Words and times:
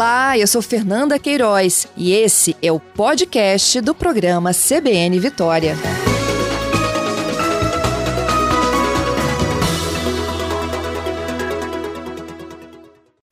Olá, 0.00 0.38
eu 0.38 0.46
sou 0.46 0.62
Fernanda 0.62 1.18
Queiroz 1.18 1.86
e 1.94 2.10
esse 2.12 2.56
é 2.62 2.72
o 2.72 2.80
podcast 2.80 3.82
do 3.82 3.94
programa 3.94 4.50
CBN 4.54 5.20
Vitória. 5.20 5.74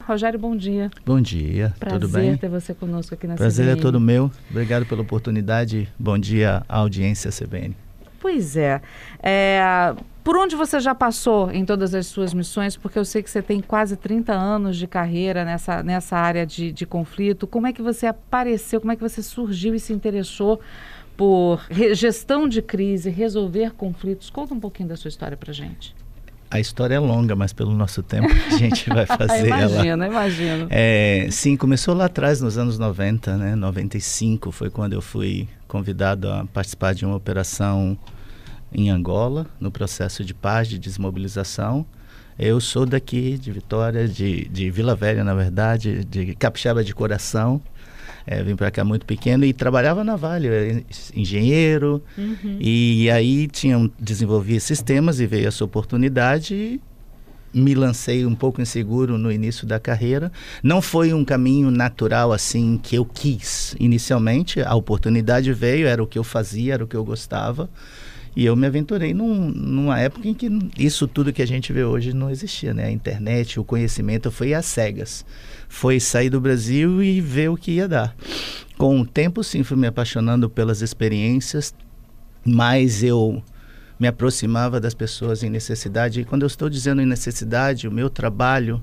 Rogério, 0.03 0.39
bom 0.39 0.55
dia. 0.55 0.91
Bom 1.07 1.23
dia, 1.23 1.73
Prazer 1.81 2.01
tudo 2.01 2.13
bem? 2.13 2.37
ter 2.37 2.51
você 2.51 2.75
conosco 2.75 3.15
aqui 3.15 3.27
na 3.27 3.37
Prazer 3.37 3.65
CBN. 3.65 3.79
é 3.79 3.83
todo 3.83 3.99
meu. 3.99 4.31
Obrigado 4.51 4.85
pela 4.85 5.01
oportunidade. 5.01 5.89
Bom 5.99 6.19
dia, 6.19 6.63
audiência 6.69 7.31
CBN. 7.31 7.75
Pois 8.29 8.59
é. 8.59 8.83
é. 9.23 9.95
Por 10.23 10.37
onde 10.37 10.55
você 10.55 10.79
já 10.79 10.95
passou 10.95 11.51
em 11.51 11.65
todas 11.65 11.95
as 11.95 12.07
suas 12.09 12.35
missões? 12.35 12.77
Porque 12.77 12.99
eu 12.99 13.05
sei 13.07 13.23
que 13.23 13.31
você 13.31 13.41
tem 13.41 13.63
quase 13.63 13.97
30 13.97 14.35
anos 14.35 14.77
de 14.77 14.87
carreira 14.87 15.47
nessa, 15.47 15.83
nessa 15.83 16.15
área 16.19 16.45
de, 16.45 16.71
de 16.71 16.85
conflito. 16.85 17.47
Como 17.47 17.67
é 17.67 17.73
que 17.73 17.81
você 17.81 18.07
apareceu? 18.07 18.83
Como 18.83 18.93
é 18.93 18.97
que 18.97 19.01
você 19.01 19.23
surgiu 19.23 19.75
e 19.75 19.81
se 19.81 19.95
interessou 19.95 20.61
por 21.17 21.67
gestão 21.95 22.47
de 22.47 22.61
crise, 22.61 23.09
resolver 23.09 23.73
conflitos? 23.73 24.29
Conta 24.29 24.53
um 24.53 24.61
pouquinho 24.61 24.91
da 24.91 24.97
sua 24.99 25.09
história 25.09 25.35
para 25.35 25.51
gente. 25.51 25.97
A 26.51 26.61
história 26.61 26.97
é 26.97 26.99
longa, 26.99 27.35
mas 27.35 27.55
pelo 27.55 27.73
nosso 27.73 28.03
tempo 28.03 28.29
a 28.29 28.59
gente 28.59 28.91
vai 28.91 29.05
fazer 29.09 29.47
imagino, 29.47 30.05
ela. 30.05 30.07
Imagino, 30.07 30.67
é, 30.69 31.29
Sim, 31.31 31.57
começou 31.57 31.95
lá 31.95 32.05
atrás, 32.05 32.43
nos 32.43 32.59
anos 32.59 32.79
90, 32.79 33.39
né? 33.39 33.55
95 33.55 34.53
foi 34.53 34.69
quando 34.69 34.93
eu 34.93 35.01
fui 35.01 35.49
convidado 35.67 36.31
a 36.31 36.45
participar 36.47 36.95
de 36.95 37.07
uma 37.07 37.17
operação 37.17 37.97
em 38.73 38.91
Angola, 38.91 39.47
no 39.61 39.71
processo 39.71 40.25
de 40.25 40.35
paz, 40.35 40.69
de 40.69 40.79
desmobilização. 40.79 41.87
Eu 42.39 42.61
sou 42.61 42.87
daqui, 42.87 43.37
de 43.37 43.51
Vitória, 43.51 44.07
de, 44.07 44.49
de 44.49 44.71
Vila 44.71 44.95
Velha, 44.95 45.25
na 45.25 45.35
verdade, 45.35 46.05
de 46.05 46.35
Capixaba 46.37 46.85
de 46.85 46.95
coração. 46.95 47.61
É, 48.25 48.43
vim 48.43 48.55
para 48.55 48.71
cá 48.71 48.85
muito 48.85 49.07
pequeno 49.07 49.45
e 49.45 49.53
trabalhava 49.53 50.05
na 50.05 50.15
Vale, 50.15 50.85
engenheiro. 51.17 52.03
Uhum. 52.17 52.59
E 52.61 53.11
aí 53.11 53.49
tinha, 53.49 53.91
desenvolvia 53.99 54.61
sistemas 54.61 55.19
e 55.19 55.27
veio 55.27 55.49
essa 55.49 55.65
oportunidade 55.65 56.55
e 56.55 56.81
me 57.55 57.75
lancei 57.75 58.27
um 58.27 58.35
pouco 58.35 58.61
inseguro 58.61 59.17
no 59.17 59.33
início 59.33 59.67
da 59.67 59.81
carreira. 59.81 60.31
Não 60.63 60.83
foi 60.83 61.13
um 61.15 61.25
caminho 61.25 61.71
natural 61.71 62.31
assim 62.31 62.79
que 62.81 62.97
eu 62.97 63.05
quis 63.05 63.75
inicialmente. 63.81 64.61
A 64.61 64.75
oportunidade 64.75 65.53
veio, 65.53 65.87
era 65.87 66.03
o 66.03 66.07
que 66.07 66.19
eu 66.19 66.25
fazia, 66.25 66.75
era 66.75 66.85
o 66.85 66.87
que 66.87 66.97
eu 66.97 67.05
gostava. 67.05 67.69
E 68.39 68.45
eu 68.45 68.55
me 68.55 68.69
aventurei 68.69 69.13
num, 69.13 69.51
numa 69.51 69.99
época 69.99 70.29
em 70.29 70.33
que 70.33 70.49
isso 70.79 71.09
tudo 71.09 71.33
que 71.33 71.43
a 71.43 71.47
gente 71.47 71.73
vê 71.73 71.83
hoje 71.83 72.13
não 72.13 72.31
existia, 72.31 72.73
né? 72.73 72.85
A 72.85 72.91
internet, 72.93 73.59
o 73.59 73.65
conhecimento 73.65 74.31
foi 74.31 74.55
às 74.55 74.65
cegas. 74.65 75.27
Foi 75.69 75.99
sair 75.99 76.31
do 76.31 76.41
Brasil 76.41 77.03
e 77.03 77.21
ver 77.21 77.51
o 77.51 77.57
que 77.57 77.73
ia 77.73 77.89
dar. 77.89 78.15
Com 78.77 79.01
o 79.01 79.05
tempo, 79.05 79.43
sim, 79.43 79.65
fui 79.65 79.77
me 79.77 79.89
apaixonando 79.89 80.49
pelas 80.49 80.83
experiências, 80.83 81.75
mas 82.45 83.03
eu 83.03 83.43
me 83.99 84.07
aproximava 84.07 84.79
das 84.79 84.95
pessoas 84.95 85.43
em 85.43 85.51
necessidade. 85.51 86.21
E 86.21 86.25
quando 86.25 86.43
eu 86.43 86.47
estou 86.47 86.71
dizendo 86.71 87.03
em 87.03 87.07
necessidade, 87.07 87.89
o 87.89 87.93
meu 87.93 88.09
trabalho 88.09 88.81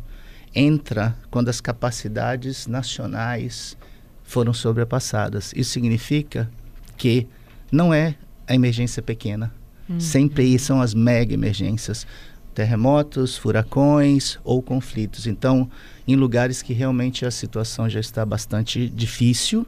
entra 0.53 1.15
quando 1.31 1.47
as 1.47 1.61
capacidades 1.61 2.67
nacionais 2.67 3.77
foram 4.21 4.53
sobrepassadas. 4.53 5.53
Isso 5.55 5.71
significa 5.71 6.51
que 6.97 7.25
não 7.71 7.93
é 7.93 8.15
a 8.47 8.55
emergência 8.55 9.01
pequena. 9.01 9.53
Uhum. 9.89 9.99
Sempre 9.99 10.57
são 10.57 10.81
as 10.81 10.93
mega 10.93 11.33
emergências. 11.33 12.05
Terremotos, 12.53 13.37
furacões 13.37 14.39
ou 14.43 14.61
conflitos. 14.61 15.27
Então, 15.27 15.69
em 16.07 16.15
lugares 16.15 16.61
que 16.61 16.73
realmente 16.73 17.25
a 17.25 17.31
situação 17.31 17.89
já 17.89 17.99
está 17.99 18.25
bastante 18.25 18.87
difícil, 18.89 19.67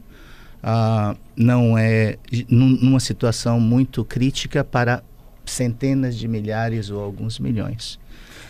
uh, 0.64 1.18
não 1.36 1.78
é 1.78 2.18
numa 2.50 3.00
situação 3.00 3.60
muito 3.60 4.06
crítica 4.06 4.64
para 4.64 5.04
centenas 5.46 6.16
de 6.16 6.28
milhares 6.28 6.90
ou 6.90 7.04
alguns 7.04 7.40
milhões 7.40 8.00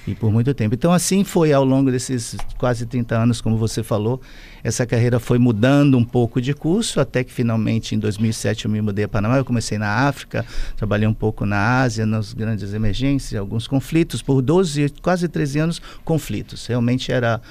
e 0.08 0.16
por 0.16 0.32
muito 0.32 0.54
tempo. 0.54 0.74
Então, 0.74 0.94
assim 0.94 1.24
foi 1.26 1.52
ao 1.52 1.66
longo 1.66 1.92
desses 1.92 2.38
quase 2.58 2.86
30 2.86 3.16
anos, 3.16 3.42
como 3.42 3.58
você 3.58 3.84
falou. 3.84 4.22
Essa 4.64 4.86
carreira 4.86 5.20
foi 5.20 5.38
mudando 5.38 5.98
um 5.98 6.04
pouco 6.04 6.42
de 6.42 6.54
curso, 6.54 7.02
até 7.02 7.24
que 7.24 7.32
finalmente 7.32 7.94
em 7.94 8.00
2007 8.00 8.66
eu 8.66 8.72
me 8.72 8.82
mudei 8.82 9.04
a 9.04 9.08
Panamá. 9.08 9.38
Eu 9.38 9.46
comecei 9.46 9.78
na 9.78 10.08
África, 10.08 10.46
trabalhei 10.78 11.08
um 11.08 11.14
pouco 11.14 11.46
na 11.46 11.82
Ásia, 11.82 12.06
nas 12.06 12.34
grandes 12.34 12.74
emergências, 12.74 13.38
alguns 13.38 13.68
conflitos. 13.68 14.22
Por 14.22 14.42
12, 14.42 14.94
quase 15.02 15.28
13 15.28 15.60
anos, 15.60 15.82
conflitos. 16.06 16.66
Realmente 16.66 17.12
era 17.12 17.42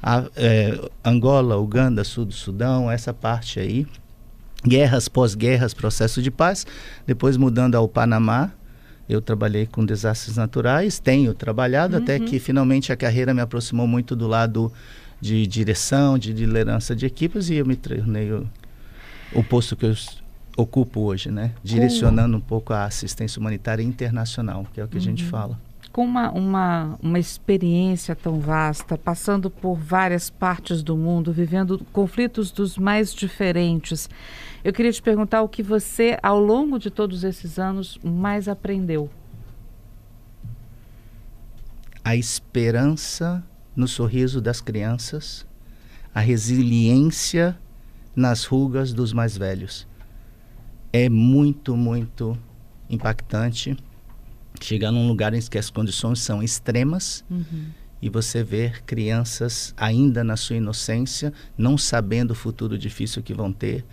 a, 0.00 0.24
é, 0.36 0.78
Angola, 1.04 1.56
Uganda, 1.56 2.04
Sul 2.04 2.24
do 2.24 2.34
Sudão, 2.34 2.88
essa 2.88 3.12
parte 3.12 3.58
aí. 3.58 3.86
Guerras, 4.66 5.08
pós-guerras, 5.08 5.74
processo 5.74 6.22
de 6.22 6.30
paz. 6.30 6.64
Depois 7.06 7.36
mudando 7.36 7.74
ao 7.74 7.88
Panamá, 7.88 8.52
eu 9.08 9.20
trabalhei 9.20 9.66
com 9.66 9.84
desastres 9.84 10.36
naturais, 10.36 10.98
tenho 10.98 11.34
trabalhado, 11.34 11.96
uhum. 11.96 12.02
até 12.02 12.18
que 12.18 12.38
finalmente 12.38 12.92
a 12.92 12.96
carreira 12.96 13.34
me 13.34 13.40
aproximou 13.40 13.86
muito 13.86 14.16
do 14.16 14.26
lado 14.26 14.72
de 15.20 15.46
direção, 15.46 16.18
de 16.18 16.32
liderança 16.32 16.94
de 16.94 17.06
equipes 17.06 17.48
e 17.50 17.54
eu 17.54 17.66
me 17.66 17.76
tornei 17.76 18.32
o, 18.32 18.46
o 19.34 19.42
posto 19.42 19.76
que 19.76 19.86
eu 19.86 19.94
ocupo 20.56 21.00
hoje, 21.00 21.30
né? 21.30 21.52
Direcionando 21.62 22.36
um 22.36 22.40
pouco 22.40 22.72
a 22.72 22.84
assistência 22.84 23.40
humanitária 23.40 23.82
internacional, 23.82 24.66
que 24.72 24.80
é 24.80 24.84
o 24.84 24.88
que 24.88 24.96
uhum. 24.96 25.02
a 25.02 25.04
gente 25.04 25.24
uhum. 25.24 25.30
fala. 25.30 25.60
Com 25.94 26.06
uma, 26.06 26.28
uma, 26.32 26.98
uma 27.00 27.20
experiência 27.20 28.16
tão 28.16 28.40
vasta, 28.40 28.98
passando 28.98 29.48
por 29.48 29.76
várias 29.76 30.28
partes 30.28 30.82
do 30.82 30.96
mundo, 30.96 31.32
vivendo 31.32 31.86
conflitos 31.92 32.50
dos 32.50 32.76
mais 32.76 33.14
diferentes, 33.14 34.10
eu 34.64 34.72
queria 34.72 34.90
te 34.90 35.00
perguntar 35.00 35.42
o 35.42 35.48
que 35.48 35.62
você, 35.62 36.18
ao 36.20 36.40
longo 36.40 36.80
de 36.80 36.90
todos 36.90 37.22
esses 37.22 37.60
anos, 37.60 37.96
mais 38.02 38.48
aprendeu. 38.48 39.08
A 42.02 42.16
esperança 42.16 43.44
no 43.76 43.86
sorriso 43.86 44.40
das 44.40 44.60
crianças, 44.60 45.46
a 46.12 46.18
resiliência 46.18 47.56
nas 48.16 48.46
rugas 48.46 48.92
dos 48.92 49.12
mais 49.12 49.38
velhos. 49.38 49.86
É 50.92 51.08
muito, 51.08 51.76
muito 51.76 52.36
impactante 52.90 53.76
chegar 54.60 54.90
num 54.90 55.08
lugar 55.08 55.34
em 55.34 55.40
que 55.40 55.58
as 55.58 55.70
condições 55.70 56.20
são 56.20 56.42
extremas 56.42 57.24
uhum. 57.30 57.66
e 58.00 58.08
você 58.08 58.42
ver 58.42 58.82
crianças 58.84 59.74
ainda 59.76 60.22
na 60.22 60.36
sua 60.36 60.56
inocência, 60.56 61.32
não 61.56 61.76
sabendo 61.76 62.32
o 62.32 62.34
futuro 62.34 62.78
difícil 62.78 63.22
que 63.22 63.34
vão 63.34 63.52
ter, 63.52 63.84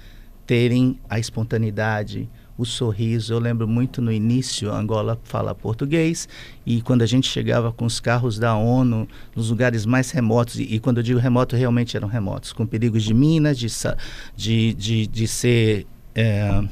terem 0.46 1.00
a 1.10 1.20
espontaneidade, 1.20 2.30
o 2.58 2.66
sorriso. 2.66 3.34
Eu 3.34 3.40
lembro 3.40 3.68
muito 3.68 4.02
no 4.02 4.12
início, 4.12 4.72
Angola 4.72 5.20
fala 5.24 5.56
português, 5.56 6.28
e 6.66 6.82
quando 6.82 7.02
a 7.02 7.06
gente 7.06 7.28
chegava 7.28 7.72
com 7.72 7.86
os 7.86 8.00
carros 8.00 8.38
da 8.38 8.56
ONU 8.56 9.08
nos 9.36 9.50
lugares 9.50 9.86
mais 9.86 10.12
remotos, 10.12 10.60
e, 10.60 10.64
e 10.64 10.80
quando 10.80 10.98
eu 10.98 11.04
digo 11.04 11.20
remoto, 11.20 11.56
realmente 11.56 11.98
eram 11.98 12.08
remotos, 12.08 12.54
com 12.54 12.66
perigos 12.66 13.04
de 13.04 13.14
minas, 13.14 13.58
de, 13.58 13.68
de, 14.36 14.74
de, 14.74 15.08
de 15.08 15.28
ser. 15.28 15.88
É, 16.14 16.64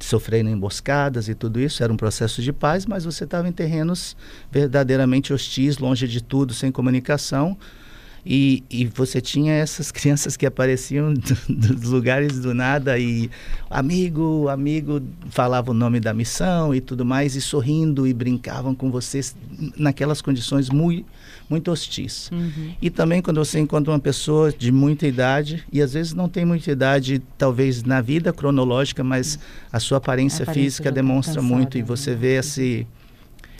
sofrendo 0.00 0.50
emboscadas 0.50 1.28
e 1.28 1.34
tudo 1.34 1.60
isso, 1.60 1.82
era 1.82 1.92
um 1.92 1.96
processo 1.96 2.42
de 2.42 2.52
paz, 2.52 2.86
mas 2.86 3.04
você 3.04 3.24
estava 3.24 3.48
em 3.48 3.52
terrenos 3.52 4.16
verdadeiramente 4.50 5.32
hostis, 5.32 5.78
longe 5.78 6.06
de 6.08 6.22
tudo, 6.22 6.54
sem 6.54 6.72
comunicação. 6.72 7.56
E, 8.24 8.62
e 8.68 8.86
você 8.86 9.20
tinha 9.20 9.54
essas 9.54 9.90
crianças 9.92 10.36
que 10.36 10.44
apareciam 10.44 11.12
do, 11.48 11.74
dos 11.74 11.90
lugares 11.90 12.38
do 12.40 12.52
nada 12.52 12.98
e 12.98 13.30
amigo, 13.68 14.48
amigo, 14.48 15.00
falava 15.30 15.70
o 15.70 15.74
nome 15.74 16.00
da 16.00 16.12
missão 16.12 16.74
e 16.74 16.80
tudo 16.80 17.04
mais, 17.04 17.34
e 17.34 17.40
sorrindo 17.40 18.06
e 18.06 18.12
brincavam 18.12 18.74
com 18.74 18.90
vocês 18.90 19.34
naquelas 19.76 20.20
condições 20.20 20.68
muito, 20.68 21.06
muito 21.50 21.72
hostis. 21.72 22.30
Uhum. 22.30 22.72
E 22.80 22.88
também 22.88 23.20
quando 23.20 23.44
você 23.44 23.58
encontra 23.58 23.92
uma 23.92 23.98
pessoa 23.98 24.52
de 24.52 24.70
muita 24.70 25.06
idade, 25.06 25.64
e 25.72 25.82
às 25.82 25.92
vezes 25.92 26.14
não 26.14 26.28
tem 26.28 26.44
muita 26.44 26.70
idade, 26.70 27.20
talvez 27.36 27.82
na 27.82 28.00
vida 28.00 28.32
cronológica, 28.32 29.02
mas 29.02 29.38
a 29.72 29.80
sua 29.80 29.98
aparência, 29.98 30.42
a 30.42 30.44
aparência 30.44 30.62
física 30.62 30.92
demonstra 30.92 31.34
cansada, 31.34 31.54
muito, 31.54 31.76
e 31.76 31.82
você 31.82 32.12
né? 32.12 32.16
vê 32.16 32.38
esse 32.38 32.86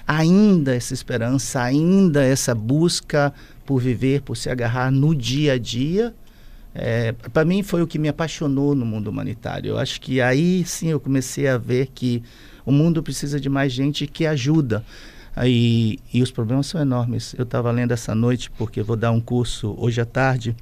ainda 0.06 0.74
essa 0.74 0.94
esperança, 0.94 1.62
ainda 1.62 2.24
essa 2.24 2.54
busca 2.54 3.32
por 3.66 3.80
viver, 3.80 4.22
por 4.22 4.36
se 4.36 4.48
agarrar 4.48 4.90
no 4.90 5.14
dia 5.14 5.54
a 5.54 5.58
dia. 5.58 6.14
É, 6.74 7.12
para 7.32 7.44
mim 7.44 7.62
foi 7.62 7.82
o 7.82 7.86
que 7.86 7.98
me 7.98 8.08
apaixonou 8.08 8.74
no 8.74 8.86
mundo 8.86 9.08
humanitário. 9.08 9.70
Eu 9.70 9.78
acho 9.78 10.00
que 10.00 10.20
aí 10.20 10.64
sim 10.64 10.88
eu 10.88 11.00
comecei 11.00 11.48
a 11.48 11.58
ver 11.58 11.88
que 11.94 12.22
o 12.64 12.72
mundo 12.72 13.02
precisa 13.02 13.40
de 13.40 13.48
mais 13.48 13.72
gente 13.72 14.06
que 14.06 14.26
ajuda. 14.26 14.84
Aí, 15.34 15.98
e 16.12 16.22
os 16.22 16.30
problemas 16.30 16.66
são 16.66 16.80
enormes. 16.80 17.34
Eu 17.38 17.44
estava 17.44 17.70
lendo 17.70 17.92
essa 17.92 18.14
noite, 18.14 18.50
porque 18.50 18.82
vou 18.82 18.96
dar 18.96 19.10
um 19.10 19.20
curso 19.20 19.74
hoje 19.78 20.00
à 20.00 20.04
tarde. 20.04 20.56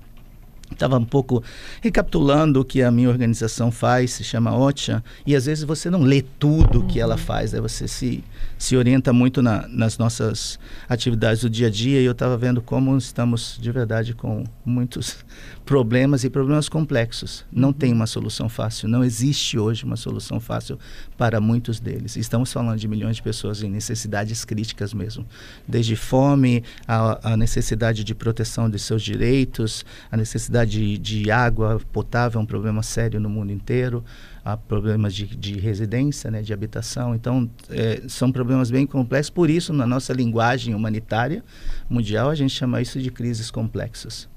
Estava 0.71 0.99
um 0.99 1.05
pouco 1.05 1.43
recapitulando 1.81 2.61
o 2.61 2.65
que 2.65 2.83
a 2.83 2.91
minha 2.91 3.09
organização 3.09 3.71
faz, 3.71 4.13
se 4.13 4.25
chama 4.25 4.55
OTCHA, 4.55 5.03
e 5.27 5.35
às 5.35 5.47
vezes 5.47 5.65
você 5.65 5.89
não 5.89 6.03
lê 6.03 6.23
tudo 6.39 6.81
o 6.81 6.87
que 6.87 7.01
ela 7.01 7.17
faz, 7.17 7.53
né? 7.53 7.61
você 7.61 7.89
se 7.89 8.23
se 8.59 8.77
orienta 8.77 9.13
muito 9.13 9.41
na, 9.41 9.67
nas 9.69 9.97
nossas 9.97 10.59
atividades 10.89 11.43
do 11.43 11.49
dia 11.49 11.69
a 11.69 11.71
dia 11.71 12.01
e 12.01 12.05
eu 12.05 12.13
estava 12.13 12.37
vendo 12.37 12.61
como 12.61 12.97
estamos 12.99 13.57
de 13.61 13.71
verdade 13.71 14.13
com 14.15 14.45
muitos 14.65 15.25
problemas 15.65 16.25
e 16.25 16.31
problemas 16.31 16.69
complexos. 16.69 17.45
Não 17.53 17.73
tem 17.73 17.93
uma 17.93 18.07
solução 18.07 18.49
fácil, 18.49 18.89
não 18.89 19.05
existe 19.05 19.59
hoje 19.59 19.85
uma 19.85 19.97
solução 19.97 20.41
fácil 20.41 20.79
para 21.17 21.41
muitos 21.41 21.79
deles. 21.79 22.17
Estamos 22.17 22.53
falando 22.53 22.79
de 22.79 22.89
milhões 22.89 23.17
de 23.17 23.23
pessoas 23.23 23.63
em 23.63 23.71
necessidades 23.71 24.45
críticas 24.45 24.93
mesmo, 24.93 25.25
desde 25.67 25.95
fome, 25.95 26.65
a, 26.87 27.33
a 27.33 27.37
necessidade 27.37 28.03
de 28.03 28.15
proteção 28.15 28.69
de 28.69 28.79
seus 28.79 29.03
direitos, 29.03 29.85
a 30.11 30.17
necessidade 30.17 30.97
de, 30.97 30.99
de 30.99 31.31
água 31.31 31.81
potável, 31.93 32.41
é 32.41 32.43
um 32.43 32.47
problema 32.47 32.83
sério 32.83 33.21
no 33.21 33.29
mundo 33.29 33.53
inteiro 33.53 34.05
há 34.53 34.57
problemas 34.57 35.15
de, 35.15 35.27
de 35.27 35.59
residência, 35.59 36.31
né, 36.31 36.41
de 36.41 36.53
habitação. 36.55 37.15
Então, 37.15 37.51
é, 37.69 38.03
são 38.09 38.33
problemas 38.33 38.71
bem 38.71 38.87
complexos. 38.87 39.31
Por 39.31 39.51
isso, 39.51 39.73
na 39.75 39.87
nossa 39.87 40.13
linguagem 40.13 40.75
humanitária 40.75 41.45
mundial, 41.89 42.31
a 42.31 42.35
gente 42.35 42.55
chama 42.55 42.81
isso 42.81 42.99
de 42.99 43.11
crises 43.11 43.51
complexas. 43.51 44.29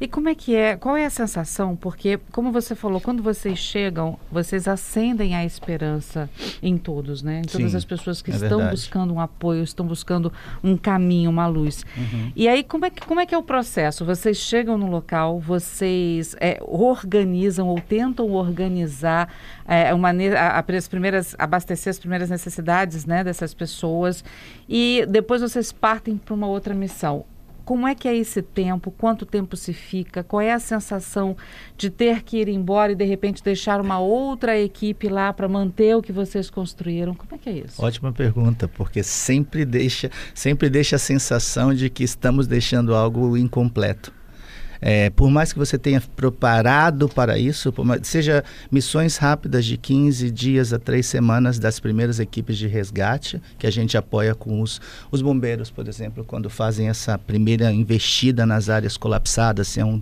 E 0.00 0.06
como 0.06 0.28
é 0.28 0.34
que 0.34 0.54
é? 0.54 0.76
Qual 0.76 0.96
é 0.96 1.04
a 1.04 1.10
sensação? 1.10 1.76
Porque, 1.76 2.18
como 2.32 2.52
você 2.52 2.74
falou, 2.74 3.00
quando 3.00 3.22
vocês 3.22 3.58
chegam, 3.58 4.18
vocês 4.30 4.68
acendem 4.68 5.34
a 5.34 5.44
esperança 5.44 6.28
em 6.62 6.76
todos, 6.76 7.22
né? 7.22 7.40
Em 7.40 7.42
todas 7.42 7.70
Sim, 7.70 7.76
as 7.76 7.84
pessoas 7.84 8.22
que 8.22 8.30
é 8.30 8.34
estão 8.34 8.58
verdade. 8.58 8.70
buscando 8.70 9.14
um 9.14 9.20
apoio, 9.20 9.62
estão 9.62 9.86
buscando 9.86 10.32
um 10.62 10.76
caminho, 10.76 11.30
uma 11.30 11.46
luz. 11.46 11.84
Uhum. 11.96 12.32
E 12.34 12.48
aí, 12.48 12.62
como 12.62 12.84
é, 12.84 12.90
que, 12.90 13.00
como 13.06 13.20
é 13.20 13.26
que 13.26 13.34
é 13.34 13.38
o 13.38 13.42
processo? 13.42 14.04
Vocês 14.04 14.36
chegam 14.36 14.76
no 14.76 14.88
local, 14.88 15.40
vocês 15.40 16.36
é, 16.40 16.58
organizam 16.62 17.68
ou 17.68 17.80
tentam 17.80 18.30
organizar 18.32 19.32
é, 19.66 19.92
uma, 19.94 20.10
a, 20.10 20.60
as 20.60 20.88
primeiras, 20.88 21.34
abastecer 21.38 21.90
as 21.90 21.98
primeiras 21.98 22.30
necessidades 22.30 23.06
né, 23.06 23.24
dessas 23.24 23.54
pessoas 23.54 24.24
e 24.68 25.04
depois 25.08 25.40
vocês 25.40 25.72
partem 25.72 26.16
para 26.16 26.34
uma 26.34 26.46
outra 26.46 26.74
missão 26.74 27.24
como 27.66 27.86
é 27.88 27.96
que 27.96 28.06
é 28.06 28.16
esse 28.16 28.40
tempo? 28.40 28.92
Quanto 28.92 29.26
tempo 29.26 29.56
se 29.56 29.72
fica? 29.72 30.22
Qual 30.22 30.40
é 30.40 30.52
a 30.52 30.58
sensação 30.60 31.36
de 31.76 31.90
ter 31.90 32.22
que 32.22 32.38
ir 32.38 32.48
embora 32.48 32.92
e 32.92 32.94
de 32.94 33.04
repente 33.04 33.42
deixar 33.42 33.80
uma 33.80 33.98
outra 33.98 34.56
equipe 34.56 35.08
lá 35.08 35.32
para 35.32 35.48
manter 35.48 35.96
o 35.96 36.00
que 36.00 36.12
vocês 36.12 36.48
construíram? 36.48 37.12
Como 37.12 37.34
é 37.34 37.38
que 37.38 37.50
é 37.50 37.52
isso? 37.54 37.84
Ótima 37.84 38.12
pergunta, 38.12 38.68
porque 38.68 39.02
sempre 39.02 39.64
deixa, 39.64 40.08
sempre 40.32 40.70
deixa 40.70 40.94
a 40.94 40.98
sensação 41.00 41.74
de 41.74 41.90
que 41.90 42.04
estamos 42.04 42.46
deixando 42.46 42.94
algo 42.94 43.36
incompleto. 43.36 44.15
É, 44.88 45.10
por 45.10 45.28
mais 45.28 45.52
que 45.52 45.58
você 45.58 45.76
tenha 45.76 46.00
preparado 46.00 47.08
para 47.08 47.36
isso, 47.36 47.74
mais, 47.78 48.06
seja 48.06 48.44
missões 48.70 49.16
rápidas 49.16 49.64
de 49.64 49.76
15 49.76 50.30
dias 50.30 50.72
a 50.72 50.78
3 50.78 51.04
semanas 51.04 51.58
das 51.58 51.80
primeiras 51.80 52.20
equipes 52.20 52.56
de 52.56 52.68
resgate, 52.68 53.42
que 53.58 53.66
a 53.66 53.70
gente 53.72 53.96
apoia 53.96 54.32
com 54.32 54.60
os, 54.60 54.80
os 55.10 55.20
bombeiros, 55.20 55.72
por 55.72 55.88
exemplo, 55.88 56.24
quando 56.24 56.48
fazem 56.48 56.88
essa 56.88 57.18
primeira 57.18 57.72
investida 57.72 58.46
nas 58.46 58.68
áreas 58.68 58.96
colapsadas, 58.96 59.66
se 59.66 59.80
é 59.80 59.84
um, 59.84 60.00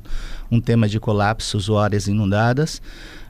um 0.51 0.61
tema 0.61 0.87
de 0.87 1.01
colapsos 1.01 1.71
ou 1.71 1.79
áreas 1.79 2.07
inundadas. 2.07 2.83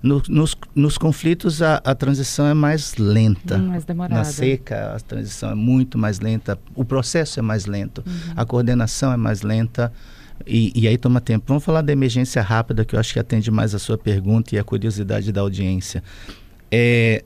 No, 0.03 0.21
nos, 0.29 0.57
nos, 0.75 0.99
conflitos, 0.99 1.63
a, 1.63 1.77
a, 1.85 1.95
transição 1.95 2.49
é 2.49 2.53
mais 2.53 2.97
lenta. 2.97 3.59
Hum, 3.59 3.69
mais 3.69 3.85
demorada. 3.85 4.17
Na 4.17 4.25
seca, 4.25 4.97
a 4.97 4.99
transição 4.99 5.53
é 5.53 5.55
muito 5.55 5.97
mais 5.97 6.19
lenta. 6.19 6.59
O 6.75 6.85
processo 6.85 7.39
é 7.39 7.43
mais 7.43 7.65
lento. 7.65 8.03
Uhum. 8.05 8.33
A 8.35 8.45
coordenação 8.45 9.13
é 9.13 9.17
mais 9.17 9.43
lenta. 9.43 9.93
E, 10.47 10.73
e, 10.75 10.87
aí 10.87 10.99
toma 10.99 11.21
tempo. 11.21 11.45
Vamos 11.47 11.65
falar 11.65 11.81
da 11.83 11.93
emergência 11.93 12.43
rápida, 12.43 12.85
que 12.85 12.95
eu 12.95 13.01
acho 13.01 13.13
que 13.13 13.19
atende 13.19 13.51
mais 13.51 13.75
a 13.75 13.79
sua 13.79 13.97
pergunta 13.97 14.55
e 14.55 14.59
a 14.59 14.65
curiosidade 14.65 15.33
da 15.33 15.41
audiência. 15.41 16.03
É, 16.71 17.25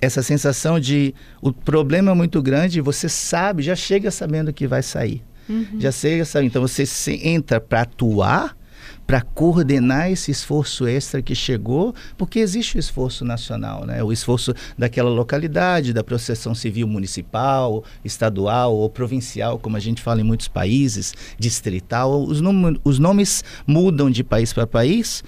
essa 0.00 0.22
sensação 0.22 0.78
de 0.78 1.14
o 1.40 1.52
problema 1.52 2.10
é 2.12 2.14
muito 2.14 2.42
grande 2.42 2.78
e 2.78 2.82
você 2.82 3.08
sabe, 3.08 3.62
já 3.62 3.76
chega 3.76 4.10
sabendo 4.10 4.52
que 4.52 4.66
vai 4.66 4.82
sair. 4.82 5.22
Uhum. 5.48 5.78
Já 5.78 5.90
chega 5.90 6.24
sabendo. 6.24 6.48
Então 6.48 6.62
você 6.62 6.84
entra 7.22 7.60
para 7.60 7.82
atuar 7.82 8.56
para 9.12 9.20
coordenar 9.20 10.10
esse 10.10 10.30
esforço 10.30 10.86
extra 10.86 11.20
que 11.20 11.34
chegou, 11.34 11.94
porque 12.16 12.38
existe 12.38 12.78
o 12.78 12.80
esforço 12.80 13.26
nacional, 13.26 13.84
né? 13.84 14.02
o 14.02 14.10
esforço 14.10 14.54
daquela 14.78 15.10
localidade, 15.10 15.92
da 15.92 16.02
processão 16.02 16.54
civil 16.54 16.88
municipal, 16.88 17.84
estadual 18.02 18.74
ou 18.74 18.88
provincial, 18.88 19.58
como 19.58 19.76
a 19.76 19.80
gente 19.80 20.00
fala 20.00 20.22
em 20.22 20.24
muitos 20.24 20.48
países, 20.48 21.12
distrital. 21.38 22.22
Os, 22.24 22.40
os 22.82 22.98
nomes 22.98 23.44
mudam 23.66 24.10
de 24.10 24.24
país 24.24 24.50
para 24.50 24.66
país, 24.66 25.22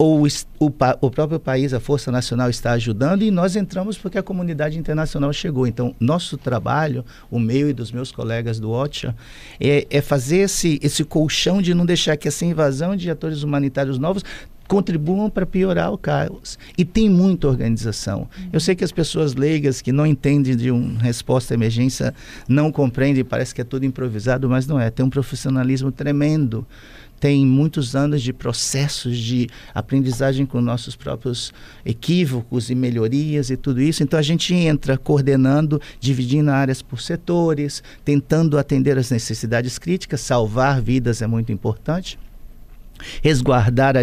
ou 0.00 0.26
o, 0.58 0.66
o, 1.02 1.10
próprio 1.10 1.38
país, 1.38 1.74
a 1.74 1.78
Força 1.78 2.10
Nacional 2.10 2.48
está 2.48 2.72
ajudando 2.72 3.20
e 3.20 3.30
nós 3.30 3.54
entramos 3.54 3.98
porque 3.98 4.16
a 4.16 4.22
comunidade 4.22 4.78
internacional 4.78 5.30
chegou. 5.30 5.66
Então, 5.66 5.94
nosso 6.00 6.38
trabalho, 6.38 7.04
o 7.30 7.38
meu 7.38 7.68
e 7.68 7.74
dos 7.74 7.92
meus 7.92 8.10
colegas 8.10 8.58
do 8.58 8.70
OCHA, 8.70 9.14
é, 9.60 9.86
é 9.90 10.00
fazer 10.00 10.38
esse, 10.38 10.80
esse 10.82 11.04
colchão 11.04 11.60
de 11.60 11.74
não 11.74 11.84
deixar 11.84 12.16
que 12.16 12.26
essa 12.26 12.46
invasão 12.46 12.96
de 12.96 13.10
atores 13.10 13.42
humanitários 13.42 13.98
novos 13.98 14.24
contribuam 14.66 15.28
para 15.28 15.44
piorar 15.44 15.92
o 15.92 15.98
caos. 15.98 16.58
E 16.78 16.84
tem 16.84 17.10
muita 17.10 17.46
organização. 17.46 18.20
Uhum. 18.20 18.48
Eu 18.54 18.60
sei 18.60 18.74
que 18.74 18.84
as 18.84 18.92
pessoas 18.92 19.34
leigas 19.34 19.82
que 19.82 19.92
não 19.92 20.06
entendem 20.06 20.56
de 20.56 20.70
uma 20.70 20.98
resposta 20.98 21.52
à 21.52 21.56
emergência 21.56 22.14
não 22.48 22.72
compreendem, 22.72 23.22
parece 23.22 23.54
que 23.54 23.60
é 23.60 23.64
tudo 23.64 23.84
improvisado, 23.84 24.48
mas 24.48 24.66
não 24.66 24.80
é. 24.80 24.88
Tem 24.88 25.04
um 25.04 25.10
profissionalismo 25.10 25.92
tremendo 25.92 26.66
tem 27.20 27.46
muitos 27.46 27.94
anos 27.94 28.22
de 28.22 28.32
processos 28.32 29.18
de 29.18 29.46
aprendizagem 29.74 30.46
com 30.46 30.60
nossos 30.60 30.96
próprios 30.96 31.52
equívocos 31.84 32.70
e 32.70 32.74
melhorias 32.74 33.50
e 33.50 33.56
tudo 33.56 33.82
isso. 33.82 34.02
Então 34.02 34.18
a 34.18 34.22
gente 34.22 34.54
entra 34.54 34.96
coordenando, 34.96 35.80
dividindo 36.00 36.50
áreas 36.50 36.80
por 36.80 37.00
setores, 37.00 37.82
tentando 38.04 38.58
atender 38.58 38.96
as 38.98 39.10
necessidades 39.10 39.78
críticas, 39.78 40.22
salvar 40.22 40.80
vidas 40.80 41.20
é 41.20 41.26
muito 41.26 41.52
importante 41.52 42.18
resguardar 43.22 43.96
a 43.96 44.02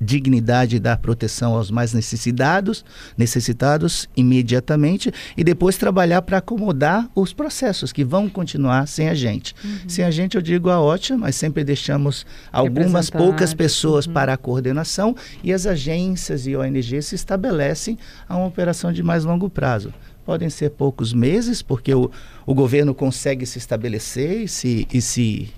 dignidade 0.00 0.76
e 0.76 0.80
dar 0.80 0.98
proteção 0.98 1.54
aos 1.54 1.70
mais 1.70 1.92
necessitados, 1.92 2.84
necessitados 3.16 4.08
imediatamente 4.16 5.12
e 5.36 5.44
depois 5.44 5.76
trabalhar 5.76 6.22
para 6.22 6.38
acomodar 6.38 7.08
os 7.14 7.32
processos 7.32 7.92
que 7.92 8.04
vão 8.04 8.28
continuar 8.28 8.86
sem 8.86 9.08
a 9.08 9.14
gente. 9.14 9.54
Uhum. 9.64 9.88
Sem 9.88 10.04
a 10.04 10.10
gente 10.10 10.36
eu 10.36 10.42
digo 10.42 10.70
a 10.70 10.80
ótima, 10.80 11.18
mas 11.18 11.36
sempre 11.36 11.64
deixamos 11.64 12.26
algumas 12.52 13.10
poucas 13.10 13.54
pessoas 13.54 14.06
uhum. 14.06 14.12
para 14.12 14.32
a 14.32 14.36
coordenação 14.36 15.14
e 15.42 15.52
as 15.52 15.66
agências 15.66 16.46
e 16.46 16.56
ONGs 16.56 17.06
se 17.06 17.14
estabelecem 17.14 17.98
a 18.28 18.36
uma 18.36 18.46
operação 18.46 18.92
de 18.92 19.02
mais 19.02 19.24
longo 19.24 19.48
prazo 19.48 19.92
podem 20.28 20.50
ser 20.50 20.72
poucos 20.72 21.14
meses, 21.14 21.62
porque 21.62 21.94
o, 21.94 22.10
o 22.44 22.54
governo 22.54 22.94
consegue 22.94 23.46
se 23.46 23.56
estabelecer 23.56 24.42
e 24.42 24.46
se, 24.46 24.86
e 24.92 25.00
se 25.00 25.48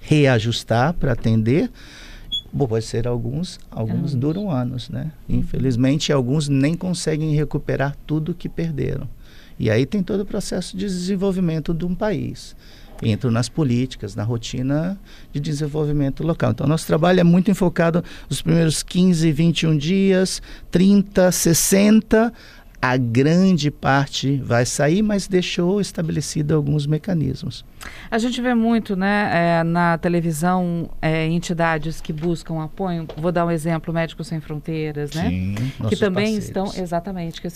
reajustar 0.00 0.94
para 0.94 1.12
atender, 1.12 1.70
Bom, 2.52 2.66
pode 2.66 2.84
ser 2.84 3.06
alguns, 3.06 3.58
alguns 3.70 4.14
ah. 4.14 4.18
duram 4.18 4.50
anos, 4.50 4.88
né? 4.88 5.12
Uhum. 5.28 5.40
Infelizmente, 5.40 6.12
alguns 6.12 6.48
nem 6.48 6.74
conseguem 6.74 7.34
recuperar 7.34 7.96
tudo 8.06 8.34
que 8.34 8.48
perderam. 8.48 9.08
E 9.58 9.70
aí 9.70 9.86
tem 9.86 10.02
todo 10.02 10.20
o 10.20 10.26
processo 10.26 10.76
de 10.76 10.84
desenvolvimento 10.84 11.72
de 11.72 11.84
um 11.84 11.94
país. 11.94 12.54
Entro 13.02 13.30
nas 13.30 13.48
políticas, 13.48 14.14
na 14.14 14.22
rotina 14.22 14.98
de 15.32 15.38
desenvolvimento 15.38 16.22
local. 16.22 16.52
Então, 16.52 16.66
nosso 16.66 16.86
trabalho 16.86 17.20
é 17.20 17.24
muito 17.24 17.50
enfocado 17.50 18.02
nos 18.28 18.40
primeiros 18.40 18.82
15, 18.82 19.30
21 19.32 19.76
dias, 19.76 20.40
30, 20.70 21.30
60, 21.30 22.32
a 22.80 22.96
grande 22.96 23.70
parte 23.70 24.36
vai 24.36 24.64
sair, 24.64 25.02
mas 25.02 25.26
deixou 25.26 25.80
estabelecido 25.80 26.54
alguns 26.54 26.86
mecanismos. 26.86 27.64
A 28.10 28.18
gente 28.18 28.40
vê 28.40 28.54
muito, 28.54 28.96
né, 28.96 29.30
é, 29.32 29.64
na 29.64 29.98
televisão, 29.98 30.88
é, 31.00 31.26
entidades 31.26 32.00
que 32.00 32.12
buscam 32.12 32.62
apoio. 32.62 33.06
Vou 33.16 33.32
dar 33.32 33.46
um 33.46 33.50
exemplo, 33.50 33.92
Médicos 33.92 34.26
Sem 34.28 34.40
Fronteiras, 34.40 35.12
né? 35.12 35.28
Sim, 35.28 35.54
que 35.88 35.96
também 35.96 36.34
parceiros. 36.34 36.44
estão, 36.44 36.82
exatamente. 36.82 37.40
Que 37.40 37.48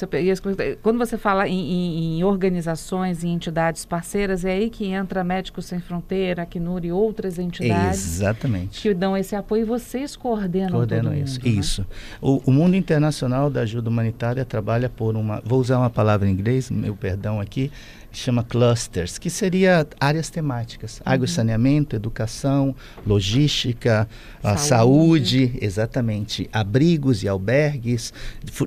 quando 0.82 0.98
você 0.98 1.16
fala 1.16 1.48
em, 1.48 1.58
em, 1.58 2.18
em, 2.18 2.24
organizações, 2.24 3.24
em 3.24 3.32
entidades 3.32 3.84
parceiras, 3.84 4.44
é 4.44 4.52
aí 4.52 4.70
que 4.70 4.86
entra 4.86 5.22
Médicos 5.22 5.66
Sem 5.66 5.80
Fronteira, 5.80 6.42
Acnur 6.42 6.84
e 6.84 6.92
outras 6.92 7.38
entidades. 7.38 8.16
Exatamente. 8.16 8.80
Que 8.80 8.94
dão 8.94 9.16
esse 9.16 9.36
apoio 9.36 9.62
e 9.62 9.64
vocês 9.64 10.16
coordenam, 10.16 10.70
coordenam 10.70 11.12
todo 11.12 11.22
isso. 11.22 11.40
Mundo, 11.40 11.54
né? 11.54 11.60
Isso. 11.60 11.86
O, 12.20 12.42
o 12.46 12.50
mundo 12.50 12.76
internacional 12.76 13.50
da 13.50 13.60
ajuda 13.60 13.88
humanitária 13.88 14.44
trabalha 14.44 14.88
por 14.88 15.16
uma, 15.16 15.40
vou 15.44 15.60
usar 15.60 15.78
uma 15.78 15.90
palavra 15.90 16.28
em 16.28 16.32
inglês, 16.32 16.70
meu 16.70 16.96
perdão 16.96 17.40
aqui, 17.40 17.70
chama 18.12 18.42
clusters, 18.42 19.18
que 19.18 19.30
seria 19.30 19.86
áreas 19.98 20.30
temáticas, 20.30 21.00
água 21.04 21.26
e 21.26 21.28
uhum. 21.28 21.34
saneamento, 21.34 21.96
educação, 21.96 22.74
logística, 23.06 24.08
saúde. 24.42 24.60
saúde, 24.60 25.58
exatamente, 25.60 26.48
abrigos 26.52 27.22
e 27.22 27.28
albergues, 27.28 28.12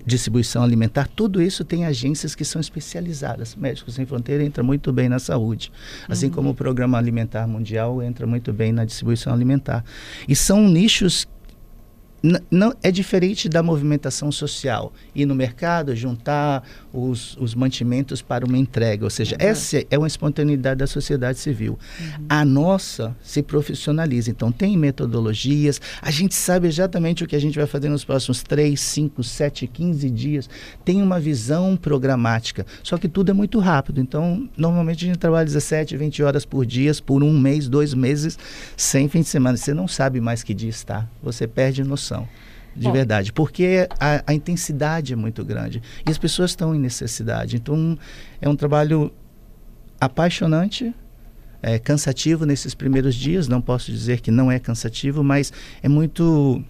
distribuição 0.06 0.64
alimentar, 0.64 1.08
tudo 1.08 1.42
isso 1.42 1.64
tem 1.66 1.86
agências 1.86 2.36
que 2.36 2.46
são 2.46 2.60
especializadas. 2.60 3.56
Médicos 3.56 3.96
Sem 3.96 4.06
Fronteira 4.06 4.44
entra 4.44 4.64
muito 4.64 4.94
bem 4.94 5.10
na 5.10 5.20
saúde, 5.20 5.72
assim 6.08 6.28
uhum. 6.28 6.32
como 6.32 6.50
o 6.52 6.56
Programa 6.56 6.98
Alimentar 6.98 7.48
Mundial 7.48 8.02
entra 8.02 8.26
muito 8.26 8.54
bem 8.54 8.72
na 8.72 8.86
distribuição 8.86 9.34
alimentar. 9.34 9.84
E 10.28 10.36
são 10.36 10.68
nichos 10.68 11.28
não 12.50 12.74
é 12.82 12.90
diferente 12.90 13.50
da 13.50 13.62
movimentação 13.62 14.32
social 14.32 14.94
ir 15.14 15.26
no 15.26 15.36
mercado 15.36 15.94
juntar 15.94 16.64
os, 16.94 17.36
os 17.36 17.54
mantimentos 17.54 18.22
para 18.22 18.46
uma 18.46 18.58
entrega 18.58 19.04
ou 19.04 19.10
seja 19.10 19.36
uhum. 19.36 19.46
essa 19.46 19.84
é 19.92 19.98
uma 19.98 20.08
espontaneidade 20.08 20.78
da 20.78 20.88
sociedade 20.88 21.38
civil 21.38 21.78
uhum. 22.00 22.26
a 22.30 22.46
nossa 22.46 23.14
se 23.22 23.44
profissionaliza 23.44 24.30
então 24.30 24.54
tem 24.54 24.78
metodologias 24.78 25.82
a 26.02 26.10
gente 26.12 26.34
sabe 26.34 26.66
exatamente 26.66 27.26
o 27.26 27.28
que 27.28 27.36
a 27.36 27.40
gente 27.40 27.58
vai 27.58 27.68
fazer 27.68 27.90
nos 27.90 28.06
próximos 28.06 28.42
3, 28.42 28.80
5, 28.80 29.22
7, 29.22 29.68
15 29.68 30.10
dias 30.10 30.50
tem 30.86 31.02
uma 31.02 31.20
visão 31.20 31.76
programática 31.76 32.66
só 32.82 32.98
que 32.98 33.10
tudo 33.10 33.32
é 33.32 33.34
muito 33.34 33.60
rápido 33.60 34.00
então 34.00 34.50
normalmente 34.56 35.04
a 35.04 35.08
gente 35.08 35.20
trabalha 35.20 35.46
17, 35.46 35.98
20 35.98 36.24
horas 36.24 36.46
por 36.46 36.66
dia 36.66 36.94
por 37.06 37.24
um 37.24 37.38
mês, 37.38 37.68
dois 37.68 37.94
meses 37.94 38.38
sem 38.78 39.10
fim 39.10 39.22
de 39.22 39.28
semana 39.28 39.58
você 39.58 39.74
não 39.74 39.90
sabe 39.90 40.22
mais 40.22 40.42
que 40.42 40.54
dia 40.54 40.70
está 40.70 41.06
você 41.22 41.48
perde 41.48 41.84
noção 41.84 42.13
de 42.76 42.88
Bom. 42.88 42.92
verdade, 42.92 43.32
porque 43.32 43.88
a, 44.00 44.24
a, 44.26 44.34
intensidade 44.34 45.14
é 45.14 45.16
muito 45.16 45.46
grande 45.46 45.82
e 46.08 46.10
as 46.10 46.18
pessoas 46.18 46.52
estão 46.52 46.74
em 46.74 46.80
necessidade. 46.80 47.56
Então, 47.56 47.98
é 48.42 48.50
um 48.50 48.56
trabalho 48.56 49.12
apaixonante, 50.00 50.94
é 51.62 51.78
cansativo 51.78 52.46
nesses 52.46 52.74
primeiros 52.74 53.16
dias. 53.16 53.48
Não 53.48 53.62
posso 53.62 53.92
dizer 53.92 54.22
que 54.22 54.32
não 54.32 54.52
é 54.52 54.60
cansativo, 54.60 55.24
mas 55.24 55.54
é 55.82 55.88
muito, 55.88 56.64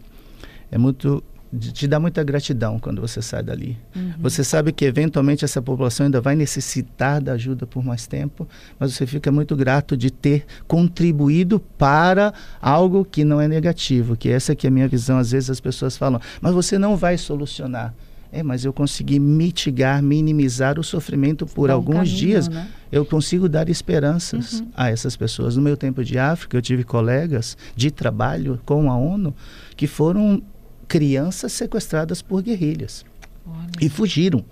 é 0.70 0.78
muito 0.78 1.24
te 1.60 1.88
dá 1.88 2.00
muita 2.00 2.24
gratidão 2.24 2.80
quando 2.80 3.02
você 3.02 3.22
sai 3.22 3.44
dali. 3.44 3.78
Uhum. 3.96 4.14
Você 4.20 4.44
sabe 4.44 4.72
que 4.72 4.86
eventualmente 4.86 5.46
essa 5.46 5.62
população 5.62 6.06
ainda 6.06 6.20
vai 6.20 6.36
necessitar 6.36 7.22
da 7.22 7.34
ajuda 7.34 7.68
por 7.68 7.84
mais 7.84 8.08
tempo, 8.08 8.48
mas 8.80 8.94
você 8.94 9.06
fica 9.06 9.32
muito 9.32 9.56
grato 9.56 9.96
de 9.96 10.10
ter 10.10 10.46
contribuído 10.68 11.60
para 11.60 12.34
algo 12.62 13.06
que 13.06 13.24
não 13.24 13.40
é 13.40 13.48
negativo, 13.48 14.16
que 14.16 14.30
essa 14.30 14.56
que 14.56 14.66
é 14.66 14.70
a 14.70 14.72
minha 14.72 14.88
visão. 14.88 15.18
Às 15.18 15.32
vezes 15.32 15.50
as 15.50 15.60
pessoas 15.60 15.96
falam, 15.96 16.20
mas 16.42 16.54
você 16.54 16.78
não 16.78 16.98
vai 16.98 17.18
solucionar. 17.18 17.94
É, 18.36 18.42
mas 18.42 18.66
eu 18.66 18.74
consegui 18.74 19.20
mitigar, 19.20 20.02
minimizar 20.02 20.80
o 20.80 20.84
sofrimento 20.84 21.46
por 21.46 21.70
alguns 21.70 21.98
caminho, 21.98 22.16
dias. 22.16 22.48
Né? 22.48 22.68
Eu 22.92 23.06
consigo 23.06 23.48
dar 23.48 23.70
esperanças 23.70 24.60
uhum. 24.60 24.70
a 24.76 24.90
essas 24.90 25.16
pessoas. 25.16 25.56
No 25.56 25.62
meu 25.62 25.78
tempo 25.78 26.04
de 26.04 26.18
África, 26.18 26.58
eu 26.58 26.62
tive 26.62 26.84
colegas 26.84 27.56
de 27.76 27.92
trabalho 27.92 28.60
com 28.66 28.90
a 28.90 28.98
ONU 28.98 29.36
que 29.76 29.86
foram 29.86 30.42
crianças 30.88 31.54
sequestradas 31.54 32.22
por 32.22 32.42
guerrilhas. 32.42 33.06
Olha. 33.46 33.70
E 33.82 33.90
fugiram. 33.90 34.44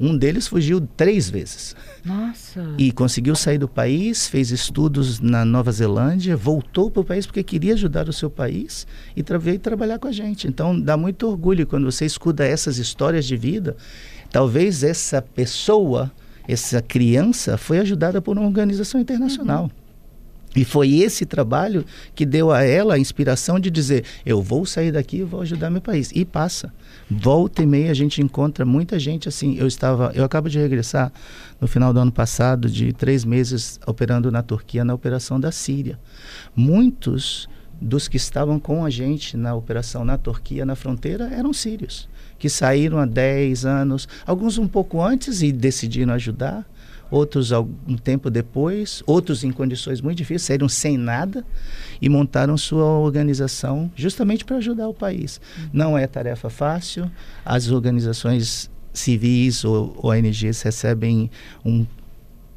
Um 0.00 0.16
deles 0.16 0.48
fugiu 0.48 0.80
três 0.96 1.28
vezes. 1.28 1.76
Nossa. 2.02 2.74
E 2.78 2.90
conseguiu 2.90 3.36
sair 3.36 3.58
do 3.58 3.68
país, 3.68 4.26
fez 4.26 4.50
estudos 4.50 5.20
na 5.20 5.44
Nova 5.44 5.70
Zelândia, 5.70 6.34
voltou 6.34 6.90
para 6.90 7.00
o 7.00 7.04
país 7.04 7.26
porque 7.26 7.42
queria 7.42 7.74
ajudar 7.74 8.08
o 8.08 8.12
seu 8.12 8.30
país 8.30 8.86
e 9.14 9.22
veio 9.38 9.58
trabalhar 9.58 9.98
com 9.98 10.08
a 10.08 10.12
gente. 10.12 10.48
Então 10.48 10.80
dá 10.80 10.96
muito 10.96 11.28
orgulho 11.28 11.66
quando 11.66 11.84
você 11.84 12.06
escuta 12.06 12.42
essas 12.42 12.78
histórias 12.78 13.26
de 13.26 13.36
vida. 13.36 13.76
Talvez 14.30 14.82
essa 14.82 15.20
pessoa, 15.20 16.10
essa 16.48 16.80
criança, 16.80 17.58
foi 17.58 17.78
ajudada 17.78 18.22
por 18.22 18.38
uma 18.38 18.46
organização 18.46 18.98
internacional. 18.98 19.64
Uhum. 19.64 19.70
E 20.54 20.64
foi 20.64 20.96
esse 20.96 21.24
trabalho 21.24 21.84
que 22.14 22.26
deu 22.26 22.50
a 22.50 22.62
ela 22.62 22.94
a 22.94 22.98
inspiração 22.98 23.60
de 23.60 23.70
dizer: 23.70 24.04
eu 24.26 24.42
vou 24.42 24.66
sair 24.66 24.90
daqui 24.90 25.18
e 25.18 25.22
vou 25.22 25.42
ajudar 25.42 25.70
meu 25.70 25.80
país. 25.80 26.10
E 26.14 26.24
passa. 26.24 26.72
Volta 27.08 27.62
e 27.62 27.66
meia 27.66 27.90
a 27.90 27.94
gente 27.94 28.20
encontra 28.20 28.64
muita 28.64 28.98
gente 28.98 29.28
assim. 29.28 29.56
Eu 29.56 29.66
estava, 29.66 30.12
eu 30.14 30.24
acabo 30.24 30.48
de 30.48 30.58
regressar 30.58 31.12
no 31.60 31.68
final 31.68 31.92
do 31.92 32.00
ano 32.00 32.12
passado 32.12 32.68
de 32.68 32.92
três 32.92 33.24
meses 33.24 33.78
operando 33.86 34.30
na 34.30 34.42
Turquia 34.42 34.84
na 34.84 34.94
operação 34.94 35.38
da 35.38 35.52
Síria. 35.52 35.98
Muitos 36.54 37.48
dos 37.80 38.08
que 38.08 38.16
estavam 38.16 38.60
com 38.60 38.84
a 38.84 38.90
gente 38.90 39.36
na 39.36 39.54
operação 39.54 40.04
na 40.04 40.18
Turquia, 40.18 40.66
na 40.66 40.74
fronteira, 40.74 41.30
eram 41.32 41.52
sírios, 41.52 42.08
que 42.38 42.48
saíram 42.48 42.98
há 42.98 43.06
10 43.06 43.64
anos, 43.64 44.06
alguns 44.26 44.58
um 44.58 44.68
pouco 44.68 45.02
antes 45.02 45.40
e 45.40 45.50
decidiram 45.50 46.12
ajudar 46.12 46.66
outros 47.10 47.52
algum 47.52 47.96
tempo 47.96 48.30
depois, 48.30 49.02
outros 49.06 49.44
em 49.44 49.50
condições 49.50 50.00
muito 50.00 50.18
difíceis, 50.18 50.42
saíram 50.42 50.68
sem 50.68 50.96
nada 50.96 51.44
e 52.00 52.08
montaram 52.08 52.56
sua 52.56 52.84
organização 52.84 53.90
justamente 53.94 54.44
para 54.44 54.56
ajudar 54.56 54.88
o 54.88 54.94
país. 54.94 55.40
Uhum. 55.58 55.70
Não 55.72 55.98
é 55.98 56.06
tarefa 56.06 56.48
fácil, 56.48 57.10
as 57.44 57.70
organizações 57.70 58.70
civis 58.92 59.64
ou 59.64 59.98
ONGs 60.02 60.62
recebem 60.62 61.30
um 61.64 61.86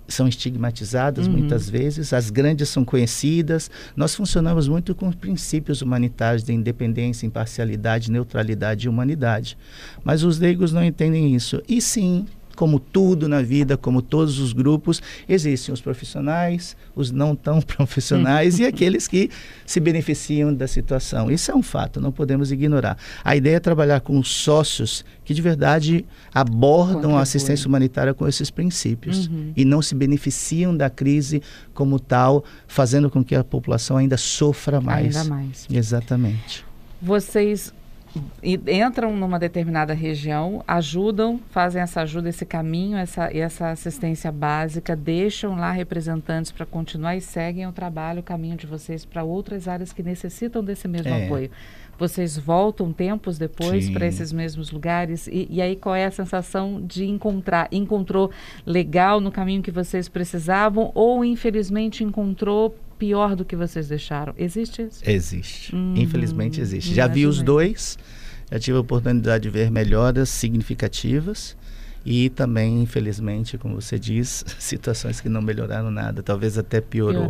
são 0.07 0.27
estigmatizadas 0.27 1.27
uhum. 1.27 1.33
muitas 1.33 1.69
vezes, 1.69 2.13
as 2.13 2.29
grandes 2.29 2.69
são 2.69 2.83
conhecidas. 2.83 3.71
Nós 3.95 4.13
funcionamos 4.13 4.67
muito 4.67 4.93
com 4.93 5.11
princípios 5.11 5.81
humanitários 5.81 6.43
de 6.43 6.53
independência, 6.53 7.25
imparcialidade, 7.25 8.11
neutralidade 8.11 8.85
e 8.85 8.89
humanidade. 8.89 9.57
Mas 10.03 10.23
os 10.23 10.39
leigos 10.39 10.71
não 10.71 10.83
entendem 10.83 11.33
isso. 11.33 11.61
E 11.67 11.81
sim, 11.81 12.25
como 12.55 12.79
tudo 12.79 13.27
na 13.27 13.41
vida, 13.41 13.77
como 13.77 14.01
todos 14.01 14.39
os 14.39 14.53
grupos, 14.53 15.01
existem 15.27 15.73
os 15.73 15.81
profissionais, 15.81 16.75
os 16.95 17.11
não 17.11 17.35
tão 17.35 17.61
profissionais 17.63 18.59
e 18.59 18.65
aqueles 18.65 19.07
que 19.07 19.29
se 19.65 19.79
beneficiam 19.79 20.53
da 20.53 20.67
situação. 20.67 21.31
Isso 21.31 21.51
é 21.51 21.55
um 21.55 21.63
fato, 21.63 21.99
não 21.99 22.11
podemos 22.11 22.51
ignorar. 22.51 22.97
A 23.23 23.35
ideia 23.35 23.57
é 23.57 23.59
trabalhar 23.59 24.01
com 24.01 24.21
sócios 24.23 25.03
que 25.23 25.33
de 25.33 25.41
verdade 25.41 26.05
abordam 26.33 27.17
a 27.17 27.21
assistência 27.21 27.67
humanitária 27.67 28.13
com 28.13 28.27
esses 28.27 28.49
princípios 28.49 29.27
uhum. 29.27 29.53
e 29.55 29.65
não 29.65 29.81
se 29.81 29.95
beneficiam 29.95 30.75
da 30.75 30.89
crise 30.89 31.41
como 31.73 31.99
tal, 31.99 32.43
fazendo 32.67 33.09
com 33.09 33.23
que 33.23 33.35
a 33.35 33.43
população 33.43 33.97
ainda 33.97 34.17
sofra 34.17 34.79
mais. 34.79 35.15
Ainda 35.15 35.29
mais. 35.29 35.67
Exatamente. 35.71 36.65
Vocês 37.01 37.73
entram 38.43 39.15
numa 39.15 39.39
determinada 39.39 39.93
região, 39.93 40.63
ajudam, 40.67 41.39
fazem 41.49 41.81
essa 41.81 42.01
ajuda, 42.01 42.29
esse 42.29 42.45
caminho, 42.45 42.97
essa, 42.97 43.35
essa 43.35 43.69
assistência 43.69 44.31
básica, 44.31 44.95
deixam 44.95 45.55
lá 45.55 45.71
representantes 45.71 46.51
para 46.51 46.65
continuar 46.65 47.15
e 47.15 47.21
seguem 47.21 47.67
o 47.67 47.71
trabalho, 47.71 48.19
o 48.19 48.23
caminho 48.23 48.55
de 48.55 48.67
vocês 48.67 49.03
para 49.05 49.23
outras 49.23 49.67
áreas 49.67 49.91
que 49.91 50.03
necessitam 50.03 50.63
desse 50.63 50.87
mesmo 50.87 51.13
é. 51.13 51.25
apoio. 51.25 51.49
Vocês 51.97 52.37
voltam 52.37 52.91
tempos 52.91 53.37
depois 53.37 53.89
para 53.89 54.07
esses 54.07 54.33
mesmos 54.33 54.71
lugares 54.71 55.27
e, 55.27 55.47
e, 55.49 55.61
aí 55.61 55.75
qual 55.75 55.95
é 55.95 56.05
a 56.05 56.11
sensação 56.11 56.81
de 56.81 57.05
encontrar? 57.05 57.67
Encontrou 57.71 58.31
legal 58.65 59.21
no 59.21 59.31
caminho 59.31 59.61
que 59.61 59.69
vocês 59.71 60.09
precisavam 60.09 60.91
ou 60.95 61.23
infelizmente 61.23 62.03
encontrou 62.03 62.75
pior 63.03 63.35
do 63.35 63.43
que 63.43 63.53
vocês 63.53 63.89
deixaram. 63.89 64.33
Existe 64.37 64.81
isso? 64.81 65.01
Existe. 65.05 65.75
Uhum. 65.75 65.93
Infelizmente 65.97 66.61
existe. 66.61 66.95
Já 66.95 67.05
vi 67.05 67.27
os 67.27 67.41
dois, 67.41 67.97
já 68.49 68.57
tive 68.57 68.77
a 68.77 68.79
oportunidade 68.79 69.43
de 69.43 69.49
ver 69.49 69.69
melhoras 69.69 70.29
significativas 70.29 71.57
e 72.05 72.29
também, 72.29 72.81
infelizmente, 72.81 73.57
como 73.57 73.81
você 73.81 73.99
diz, 73.99 74.45
situações 74.57 75.19
que 75.19 75.27
não 75.27 75.41
melhoraram 75.41 75.91
nada, 75.91 76.23
talvez 76.23 76.57
até 76.57 76.79
piorou. 76.79 77.27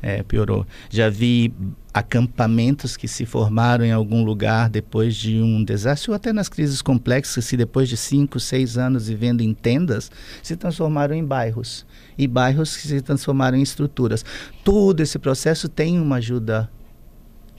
É, 0.00 0.22
piorou. 0.22 0.64
Já 0.88 1.08
vi 1.10 1.52
acampamentos 1.98 2.96
que 2.96 3.08
se 3.08 3.26
formaram 3.26 3.84
em 3.84 3.92
algum 3.92 4.22
lugar 4.24 4.70
depois 4.70 5.16
de 5.16 5.40
um 5.40 5.64
desastre, 5.64 6.10
ou 6.10 6.14
até 6.14 6.32
nas 6.32 6.48
crises 6.48 6.80
complexas, 6.80 7.44
se 7.44 7.56
depois 7.56 7.88
de 7.88 7.96
cinco, 7.96 8.38
seis 8.38 8.78
anos 8.78 9.08
vivendo 9.08 9.40
em 9.40 9.52
tendas, 9.52 10.10
se 10.42 10.56
transformaram 10.56 11.14
em 11.14 11.24
bairros. 11.24 11.84
E 12.16 12.26
bairros 12.26 12.76
que 12.76 12.86
se 12.86 13.00
transformaram 13.00 13.58
em 13.58 13.62
estruturas. 13.62 14.24
Todo 14.62 15.00
esse 15.00 15.18
processo 15.18 15.68
tem 15.68 16.00
uma 16.00 16.16
ajuda 16.16 16.70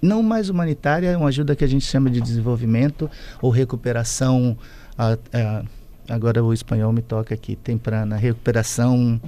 não 0.01 0.24
mais 0.24 0.50
humanitária, 0.50 1.10
é 1.10 1.17
uma 1.17 1.27
ajuda 1.27 1.55
que 1.55 1.63
a 1.63 1.67
gente 1.67 1.86
chama 1.86 2.10
de 2.10 2.22
desenvolvimento 2.22 3.10
ou 3.41 3.51
recuperação. 3.51 4.58
A, 4.98 5.17
a, 5.34 5.63
agora 6.08 6.41
o 6.43 6.53
espanhol 6.53 6.93
me 6.93 7.01
toca 7.01 7.34
aqui, 7.34 7.55
temprana, 7.55 8.15
recuperação 8.15 9.19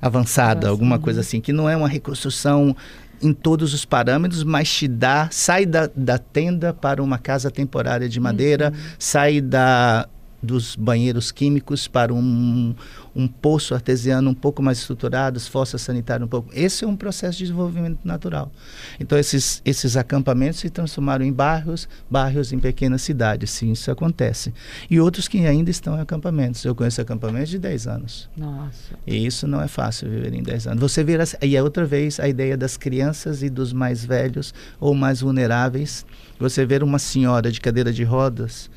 avançada, 0.00 0.68
alguma 0.68 0.98
coisa 0.98 1.20
assim, 1.20 1.40
que 1.40 1.52
não 1.52 1.68
é 1.68 1.76
uma 1.76 1.88
reconstrução 1.88 2.76
em 3.22 3.32
todos 3.32 3.72
os 3.72 3.84
parâmetros, 3.84 4.44
mas 4.44 4.70
te 4.72 4.86
dá, 4.88 5.28
sai 5.30 5.64
da, 5.64 5.90
da 5.94 6.18
tenda 6.18 6.72
para 6.72 7.02
uma 7.02 7.18
casa 7.18 7.50
temporária 7.50 8.08
de 8.08 8.20
madeira, 8.20 8.72
uhum. 8.74 8.90
sai 8.98 9.40
da, 9.40 10.08
dos 10.42 10.76
banheiros 10.76 11.32
químicos 11.32 11.88
para 11.88 12.12
um, 12.12 12.74
um 13.16 13.26
poço 13.26 13.74
artesiano 13.74 14.30
um 14.30 14.34
pouco 14.34 14.62
mais 14.62 14.78
estruturado, 14.78 15.40
fossas 15.40 15.80
sanitárias 15.80 16.26
um 16.26 16.28
pouco. 16.28 16.50
Esse 16.52 16.84
é 16.84 16.86
um 16.86 16.94
processo 16.94 17.38
de 17.38 17.44
desenvolvimento 17.44 18.00
natural. 18.04 18.52
Então, 19.00 19.18
esses, 19.18 19.62
esses 19.64 19.96
acampamentos 19.96 20.60
se 20.60 20.68
transformaram 20.68 21.24
em 21.24 21.32
bairros, 21.32 21.88
bairros 22.10 22.52
em 22.52 22.58
pequenas 22.58 23.00
cidades, 23.00 23.50
sim, 23.50 23.72
isso 23.72 23.90
acontece. 23.90 24.52
E 24.90 25.00
outros 25.00 25.26
que 25.26 25.38
ainda 25.46 25.70
estão 25.70 25.96
em 25.96 26.00
acampamentos. 26.00 26.62
Eu 26.64 26.74
conheço 26.74 27.00
acampamentos 27.00 27.48
de 27.48 27.58
10 27.58 27.86
anos. 27.86 28.28
Nossa. 28.36 28.94
E 29.06 29.26
isso 29.26 29.46
não 29.46 29.62
é 29.62 29.68
fácil 29.68 30.10
viver 30.10 30.34
em 30.34 30.42
10 30.42 30.66
anos. 30.66 30.80
Você 30.80 31.02
vê, 31.02 31.16
e 31.42 31.56
é 31.56 31.62
outra 31.62 31.86
vez 31.86 32.20
a 32.20 32.28
ideia 32.28 32.56
das 32.56 32.76
crianças 32.76 33.42
e 33.42 33.48
dos 33.48 33.72
mais 33.72 34.04
velhos 34.04 34.52
ou 34.78 34.94
mais 34.94 35.22
vulneráveis. 35.22 36.04
Você 36.38 36.66
ver 36.66 36.82
uma 36.82 36.98
senhora 36.98 37.50
de 37.50 37.60
cadeira 37.60 37.90
de 37.90 38.04
rodas 38.04 38.68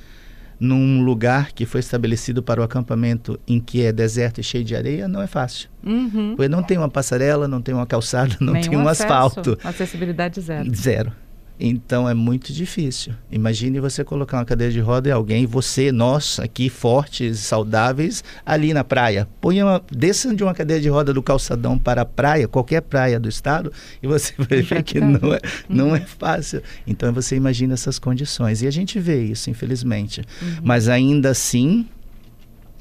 num 0.60 1.01
lugar 1.01 1.51
que 1.54 1.66
foi 1.66 1.80
estabelecido 1.80 2.44
para 2.44 2.60
o 2.60 2.63
acampamento 2.63 3.39
em 3.48 3.60
que 3.60 3.84
é 3.84 3.92
deserto 3.92 4.39
e 4.39 4.44
cheio 4.44 4.63
de 4.63 4.75
areia, 4.75 5.08
não 5.08 5.22
é 5.22 5.28
fácil. 5.28 5.70
Uhum. 5.84 6.36
Porque 6.36 6.50
não 6.50 6.62
tem 6.62 6.78
uma 6.78 6.89
passarela, 6.89 7.48
não 7.48 7.62
tem 7.62 7.74
uma 7.74 7.86
calçada, 7.86 8.36
não 8.42 8.54
Nenhum 8.54 8.70
tem 8.70 8.78
um 8.78 8.88
acesso, 8.88 9.13
asfalto. 9.13 9.58
Acessibilidade 9.63 10.42
zero. 10.42 10.75
Zero. 10.75 11.12
Então 11.60 12.08
é 12.08 12.13
muito 12.13 12.54
difícil. 12.54 13.13
Imagine 13.30 13.82
você 13.82 14.01
colocar 14.01 14.38
uma 14.38 14.46
cadeira 14.46 14.72
de 14.72 14.80
roda 14.80 15.10
e 15.10 15.12
alguém, 15.12 15.46
você, 15.46 15.92
nós 15.92 16.39
aqui 16.39 16.70
fortes, 16.70 17.39
saudáveis, 17.39 18.24
ali 18.46 18.74
na 18.74 18.84
praia. 18.86 19.28
Ponha 19.42 19.66
uma, 19.66 19.84
desça 19.92 20.34
de 20.34 20.42
uma 20.42 20.54
cadeira 20.54 20.82
de 20.82 20.88
roda 20.88 21.13
do 21.13 21.22
calçadão 21.22 21.78
para 21.78 22.04
a 22.04 22.06
praia, 22.06 22.48
qualquer 22.48 22.82
praia 22.82 23.20
do 23.20 23.28
estado, 23.28 23.74
e 24.01 24.08
você 24.08 24.34
vai 24.39 24.62
ver 24.62 24.84
que 24.84 25.01
não 25.01 25.34
é, 25.34 25.39
não 25.68 25.96
é 25.96 26.00
fácil. 26.00 26.63
Então 26.88 27.12
você 27.12 27.36
imagina 27.36 27.74
essas 27.74 28.00
condições. 28.00 28.62
E 28.62 28.68
a 28.68 28.72
gente 28.72 28.98
vê 28.98 29.22
isso, 29.22 29.50
infelizmente. 29.50 30.22
Uhum. 30.42 30.60
Mas 30.63 30.88
ainda 30.88 31.32
assim, 31.32 31.86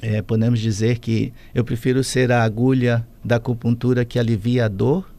é, 0.01 0.23
podemos 0.23 0.61
dizer 0.61 1.01
que 1.01 1.33
eu 1.53 1.65
prefiro 1.65 2.05
ser 2.05 2.31
a 2.31 2.45
agulha 2.45 3.05
da 3.25 3.37
acupuntura 3.37 4.05
que 4.05 4.21
alivia 4.21 4.67
a 4.67 4.69
dor 4.69 5.11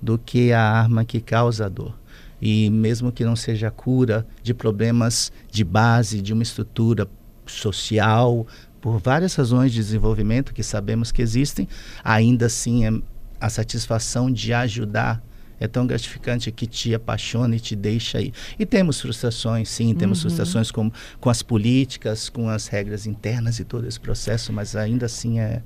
do 0.00 0.16
que 0.16 0.50
a 0.50 0.62
arma 0.62 1.04
que 1.04 1.20
causa 1.20 1.66
a 1.66 1.68
dor 1.68 1.94
e 2.40 2.70
mesmo 2.70 3.10
que 3.10 3.24
não 3.24 3.36
seja 3.36 3.68
a 3.68 3.70
cura 3.70 4.26
de 4.42 4.52
problemas 4.52 5.32
de 5.50 5.64
base, 5.64 6.20
de 6.20 6.32
uma 6.32 6.42
estrutura 6.42 7.08
social, 7.46 8.46
por 8.80 8.98
várias 8.98 9.34
razões 9.34 9.72
de 9.72 9.78
desenvolvimento 9.78 10.52
que 10.52 10.62
sabemos 10.62 11.10
que 11.10 11.22
existem, 11.22 11.68
ainda 12.04 12.46
assim 12.46 12.84
é 12.84 12.90
a 13.40 13.50
satisfação 13.50 14.30
de 14.30 14.52
ajudar 14.52 15.22
é 15.58 15.66
tão 15.66 15.86
gratificante 15.86 16.50
que 16.52 16.66
te 16.66 16.94
apaixona 16.94 17.56
e 17.56 17.60
te 17.60 17.74
deixa 17.74 18.18
aí. 18.18 18.32
E 18.58 18.66
temos 18.66 19.00
frustrações, 19.00 19.68
sim, 19.68 19.94
temos 19.94 20.18
uhum. 20.18 20.22
frustrações 20.22 20.70
com, 20.70 20.90
com 21.18 21.30
as 21.30 21.42
políticas, 21.42 22.28
com 22.28 22.48
as 22.48 22.66
regras 22.66 23.06
internas 23.06 23.58
e 23.58 23.64
todo 23.64 23.86
esse 23.86 23.98
processo, 23.98 24.52
mas 24.52 24.76
ainda 24.76 25.06
assim 25.06 25.40
é, 25.40 25.62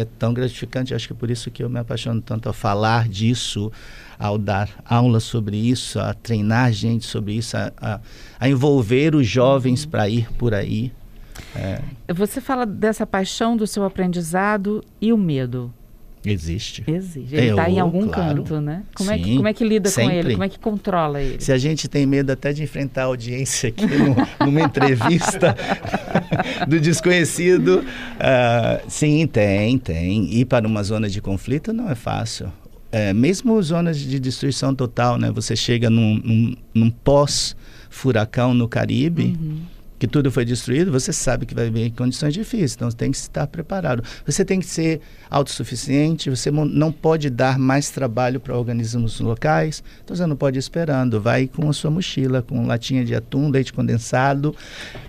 é 0.00 0.04
tão 0.18 0.32
gratificante. 0.32 0.94
Acho 0.94 1.08
que 1.08 1.14
por 1.14 1.30
isso 1.30 1.50
que 1.50 1.62
eu 1.62 1.68
me 1.68 1.78
apaixono 1.78 2.20
tanto 2.20 2.48
a 2.48 2.52
falar 2.52 3.08
disso, 3.08 3.70
ao 4.18 4.38
dar 4.38 4.68
aulas 4.84 5.24
sobre 5.24 5.56
isso, 5.56 5.98
a 5.98 6.14
treinar 6.14 6.72
gente 6.72 7.06
sobre 7.06 7.34
isso, 7.34 7.56
a, 7.56 7.72
a, 7.80 8.00
a 8.38 8.48
envolver 8.48 9.14
os 9.14 9.26
jovens 9.26 9.84
para 9.84 10.08
ir 10.08 10.30
por 10.32 10.54
aí. 10.54 10.92
É. 11.54 11.80
Você 12.12 12.40
fala 12.40 12.66
dessa 12.66 13.06
paixão 13.06 13.56
do 13.56 13.66
seu 13.66 13.84
aprendizado 13.84 14.84
e 15.00 15.12
o 15.12 15.16
medo. 15.16 15.72
Existe. 16.24 16.84
Existe. 16.86 17.34
Ele 17.34 17.50
está 17.50 17.70
em 17.70 17.80
algum 17.80 18.06
claro. 18.06 18.42
canto, 18.42 18.60
né? 18.60 18.82
Como, 18.94 19.08
Sim, 19.08 19.14
é 19.14 19.18
que, 19.18 19.36
como 19.36 19.48
é 19.48 19.54
que 19.54 19.64
lida 19.64 19.88
sempre. 19.88 20.12
com 20.12 20.18
ele? 20.18 20.32
Como 20.32 20.44
é 20.44 20.48
que 20.48 20.58
controla 20.58 21.20
ele? 21.20 21.40
Se 21.40 21.50
a 21.50 21.58
gente 21.58 21.88
tem 21.88 22.04
medo 22.04 22.30
até 22.30 22.52
de 22.52 22.62
enfrentar 22.62 23.02
a 23.02 23.06
audiência 23.06 23.70
aqui 23.70 23.86
no, 23.86 24.16
numa 24.44 24.60
entrevista 24.60 25.56
do 26.68 26.78
desconhecido, 26.78 27.82
uh, 27.84 28.90
sim, 28.90 29.26
tem, 29.26 29.78
tem. 29.78 30.34
Ir 30.34 30.44
para 30.44 30.66
uma 30.66 30.82
zona 30.82 31.08
de 31.08 31.20
conflito 31.22 31.72
não 31.72 31.90
é 31.90 31.94
fácil. 31.94 32.52
É, 32.92 33.14
mesmo 33.14 33.62
zonas 33.62 33.98
de 33.98 34.18
destruição 34.18 34.74
total, 34.74 35.16
né? 35.16 35.30
Você 35.30 35.54
chega 35.54 35.88
num, 35.88 36.20
num, 36.22 36.56
num 36.74 36.90
pós-furacão 36.90 38.52
no 38.52 38.68
Caribe... 38.68 39.36
Uhum 39.40 39.79
que 40.00 40.08
tudo 40.08 40.32
foi 40.32 40.46
destruído, 40.46 40.90
você 40.90 41.12
sabe 41.12 41.44
que 41.44 41.54
vai 41.54 41.68
vir 41.68 41.88
em 41.88 41.90
condições 41.90 42.32
difíceis, 42.32 42.74
então 42.74 42.90
você 42.90 42.96
tem 42.96 43.10
que 43.10 43.18
estar 43.18 43.46
preparado. 43.46 44.02
Você 44.24 44.46
tem 44.46 44.58
que 44.58 44.64
ser 44.64 45.02
autossuficiente, 45.28 46.30
você 46.30 46.50
não 46.50 46.90
pode 46.90 47.28
dar 47.28 47.58
mais 47.58 47.90
trabalho 47.90 48.40
para 48.40 48.56
organismos 48.56 49.20
locais, 49.20 49.84
então 50.02 50.16
você 50.16 50.24
não 50.24 50.36
pode 50.36 50.56
ir 50.56 50.58
esperando, 50.58 51.20
vai 51.20 51.46
com 51.46 51.68
a 51.68 51.72
sua 51.74 51.90
mochila, 51.90 52.40
com 52.40 52.66
latinha 52.66 53.04
de 53.04 53.14
atum, 53.14 53.50
leite 53.50 53.74
condensado, 53.74 54.56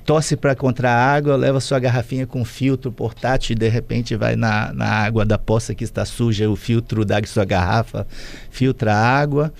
tosse 0.05 0.35
para 0.35 0.55
contra 0.55 0.91
a 0.91 1.13
água, 1.13 1.37
leva 1.37 1.61
sua 1.61 1.79
garrafinha 1.79 2.27
com 2.27 2.43
filtro 2.43 2.91
portátil 2.91 3.53
e 3.53 3.55
de 3.55 3.69
repente 3.69 4.17
vai 4.17 4.35
na, 4.35 4.73
na 4.73 4.89
água 4.89 5.23
da 5.23 5.37
poça 5.37 5.73
que 5.73 5.85
está 5.85 6.03
suja, 6.03 6.49
o 6.49 6.57
filtro 6.57 7.05
da 7.05 7.23
sua 7.23 7.45
garrafa 7.45 8.05
filtra 8.49 8.93
a 8.93 8.99
água. 8.99 9.53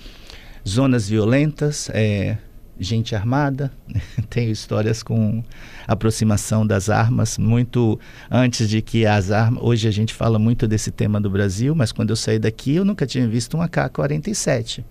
Zonas 0.68 1.08
violentas, 1.08 1.90
é, 1.92 2.36
gente 2.78 3.14
armada, 3.14 3.70
tenho 4.28 4.50
histórias 4.50 5.02
com 5.02 5.42
aproximação 5.86 6.66
das 6.66 6.88
armas, 6.88 7.38
muito 7.38 7.98
antes 8.30 8.68
de 8.68 8.82
que 8.82 9.06
as 9.06 9.30
armas. 9.30 9.62
Hoje 9.62 9.88
a 9.88 9.90
gente 9.90 10.12
fala 10.14 10.38
muito 10.38 10.66
desse 10.66 10.90
tema 10.90 11.20
do 11.20 11.30
Brasil, 11.30 11.74
mas 11.74 11.92
quando 11.92 12.10
eu 12.10 12.16
saí 12.16 12.38
daqui 12.38 12.76
eu 12.76 12.84
nunca 12.84 13.06
tinha 13.06 13.26
visto 13.28 13.56
um 13.56 13.62
AK-47. 13.62 14.84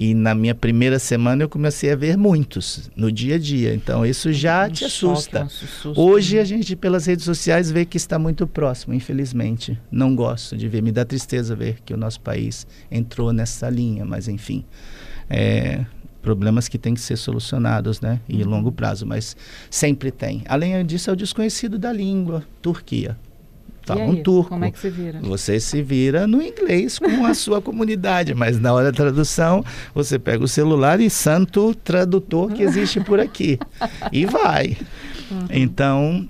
E 0.00 0.14
na 0.14 0.32
minha 0.32 0.54
primeira 0.54 0.96
semana 1.00 1.42
eu 1.42 1.48
comecei 1.48 1.90
a 1.90 1.96
ver 1.96 2.16
muitos 2.16 2.88
no 2.94 3.10
dia 3.10 3.34
a 3.34 3.38
dia. 3.38 3.74
Então 3.74 4.06
isso 4.06 4.32
já 4.32 4.68
um 4.68 4.70
te 4.70 4.84
assusta. 4.84 5.48
Choque, 5.48 5.98
Hoje 5.98 6.36
né? 6.36 6.42
a 6.42 6.44
gente 6.44 6.76
pelas 6.76 7.06
redes 7.06 7.24
sociais 7.24 7.68
vê 7.68 7.84
que 7.84 7.96
está 7.96 8.16
muito 8.16 8.46
próximo, 8.46 8.94
infelizmente. 8.94 9.76
Não 9.90 10.14
gosto 10.14 10.56
de 10.56 10.68
ver, 10.68 10.82
me 10.82 10.92
dá 10.92 11.04
tristeza 11.04 11.56
ver 11.56 11.78
que 11.84 11.92
o 11.92 11.96
nosso 11.96 12.20
país 12.20 12.64
entrou 12.88 13.32
nessa 13.32 13.68
linha, 13.68 14.04
mas 14.04 14.28
enfim. 14.28 14.64
É, 15.28 15.84
problemas 16.22 16.68
que 16.68 16.78
têm 16.78 16.94
que 16.94 17.00
ser 17.00 17.16
solucionados, 17.16 18.00
né? 18.00 18.20
E 18.28 18.42
uhum. 18.42 18.50
longo 18.50 18.72
prazo, 18.72 19.06
mas 19.06 19.36
sempre 19.70 20.10
tem. 20.10 20.42
Além 20.48 20.84
disso, 20.84 21.10
é 21.10 21.12
o 21.12 21.16
desconhecido 21.16 21.78
da 21.78 21.92
língua, 21.92 22.44
Turquia. 22.60 23.16
Fala 23.88 24.04
um 24.04 24.22
turco. 24.22 24.50
Como 24.50 24.64
é 24.64 24.70
que 24.70 24.78
se 24.78 24.90
vira? 24.90 25.18
Você 25.22 25.58
se 25.58 25.82
vira 25.82 26.26
no 26.26 26.42
inglês 26.42 26.98
com 26.98 27.24
a 27.24 27.32
sua 27.34 27.62
comunidade, 27.62 28.34
mas 28.34 28.60
na 28.60 28.72
hora 28.72 28.92
da 28.92 28.92
tradução, 28.92 29.64
você 29.94 30.18
pega 30.18 30.44
o 30.44 30.48
celular 30.48 31.00
e 31.00 31.08
santo 31.08 31.74
tradutor 31.74 32.52
que 32.52 32.62
existe 32.62 33.00
por 33.00 33.18
aqui. 33.18 33.58
e 34.12 34.26
vai. 34.26 34.76
Uhum. 35.30 35.46
Então, 35.50 36.26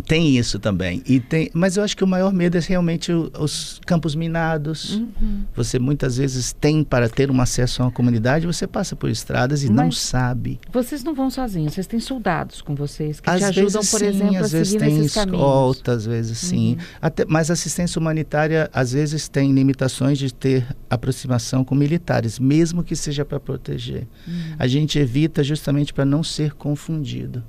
tem 0.00 0.36
isso 0.36 0.58
também. 0.58 1.02
E 1.06 1.20
tem, 1.20 1.50
mas 1.52 1.76
eu 1.76 1.82
acho 1.82 1.96
que 1.96 2.04
o 2.04 2.06
maior 2.06 2.32
medo 2.32 2.56
é 2.56 2.60
realmente 2.60 3.12
o, 3.12 3.30
os 3.38 3.80
campos 3.86 4.14
minados. 4.14 4.96
Uhum. 4.96 5.44
Você 5.54 5.78
muitas 5.78 6.16
vezes 6.16 6.52
tem 6.52 6.82
para 6.82 7.08
ter 7.08 7.30
um 7.30 7.40
acesso 7.40 7.82
a 7.82 7.86
uma 7.86 7.92
comunidade, 7.92 8.46
você 8.46 8.66
passa 8.66 8.96
por 8.96 9.10
estradas 9.10 9.62
e 9.62 9.68
mas 9.68 9.76
não 9.76 9.92
sabe. 9.92 10.60
Vocês 10.72 11.04
não 11.04 11.14
vão 11.14 11.30
sozinhos, 11.30 11.74
vocês 11.74 11.86
têm 11.86 12.00
soldados 12.00 12.60
com 12.62 12.74
vocês 12.74 13.20
que 13.20 13.28
às 13.28 13.38
te 13.38 13.44
ajudam, 13.44 13.82
por 13.82 14.00
sim, 14.00 14.06
exemplo, 14.06 14.36
às 14.36 14.52
vezes 14.52 14.74
tem 14.74 15.04
escolta, 15.04 15.92
às 15.92 16.06
vezes 16.06 16.38
sim. 16.38 16.72
Uhum. 16.72 16.84
Até, 17.00 17.24
mas 17.26 17.50
assistência 17.50 17.98
humanitária 17.98 18.70
às 18.72 18.92
vezes 18.92 19.28
tem 19.28 19.52
limitações 19.52 20.18
de 20.18 20.32
ter 20.32 20.66
aproximação 20.88 21.64
com 21.64 21.74
militares, 21.74 22.38
mesmo 22.38 22.82
que 22.82 22.96
seja 22.96 23.24
para 23.24 23.38
proteger. 23.38 24.06
Uhum. 24.26 24.56
A 24.58 24.66
gente 24.66 24.98
evita 24.98 25.42
justamente 25.42 25.92
para 25.92 26.04
não 26.04 26.22
ser 26.22 26.54
confundido 26.54 27.42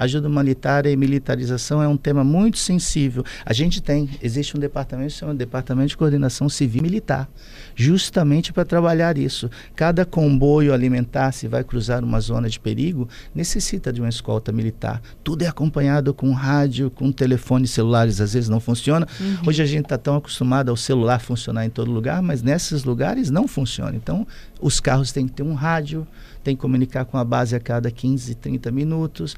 ajuda 0.00 0.28
humanitária 0.28 0.90
e 0.90 0.96
militarização 0.96 1.82
é 1.82 1.86
um 1.86 1.96
tema 1.96 2.24
muito 2.24 2.56
sensível. 2.56 3.22
A 3.44 3.52
gente 3.52 3.82
tem, 3.82 4.08
existe 4.22 4.56
um 4.56 4.60
departamento 4.60 5.12
chamado 5.12 5.36
Departamento 5.36 5.88
de 5.88 5.96
Coordenação 5.96 6.48
Civil 6.48 6.82
Militar, 6.82 7.28
justamente 7.76 8.50
para 8.50 8.64
trabalhar 8.64 9.18
isso. 9.18 9.50
Cada 9.76 10.06
comboio 10.06 10.72
alimentar, 10.72 11.32
se 11.32 11.46
vai 11.46 11.62
cruzar 11.62 12.02
uma 12.02 12.18
zona 12.18 12.48
de 12.48 12.58
perigo, 12.58 13.06
necessita 13.34 13.92
de 13.92 14.00
uma 14.00 14.08
escolta 14.08 14.50
militar. 14.50 15.02
Tudo 15.22 15.42
é 15.42 15.46
acompanhado 15.46 16.14
com 16.14 16.32
rádio, 16.32 16.90
com 16.90 17.12
telefones 17.12 17.70
celulares, 17.70 18.22
às 18.22 18.32
vezes 18.32 18.48
não 18.48 18.58
funciona. 18.58 19.06
Uhum. 19.20 19.48
Hoje 19.48 19.62
a 19.62 19.66
gente 19.66 19.84
está 19.84 19.98
tão 19.98 20.16
acostumado 20.16 20.70
ao 20.70 20.76
celular 20.78 21.20
funcionar 21.20 21.66
em 21.66 21.70
todo 21.70 21.90
lugar, 21.90 22.22
mas 22.22 22.42
nesses 22.42 22.84
lugares 22.84 23.28
não 23.28 23.46
funciona. 23.46 23.94
Então, 23.94 24.26
os 24.62 24.80
carros 24.80 25.12
têm 25.12 25.26
que 25.26 25.34
ter 25.34 25.42
um 25.42 25.52
rádio, 25.52 26.06
tem 26.42 26.56
que 26.56 26.62
comunicar 26.62 27.04
com 27.04 27.18
a 27.18 27.24
base 27.24 27.54
a 27.54 27.60
cada 27.60 27.90
15, 27.90 28.34
30 28.34 28.70
minutos 28.70 29.36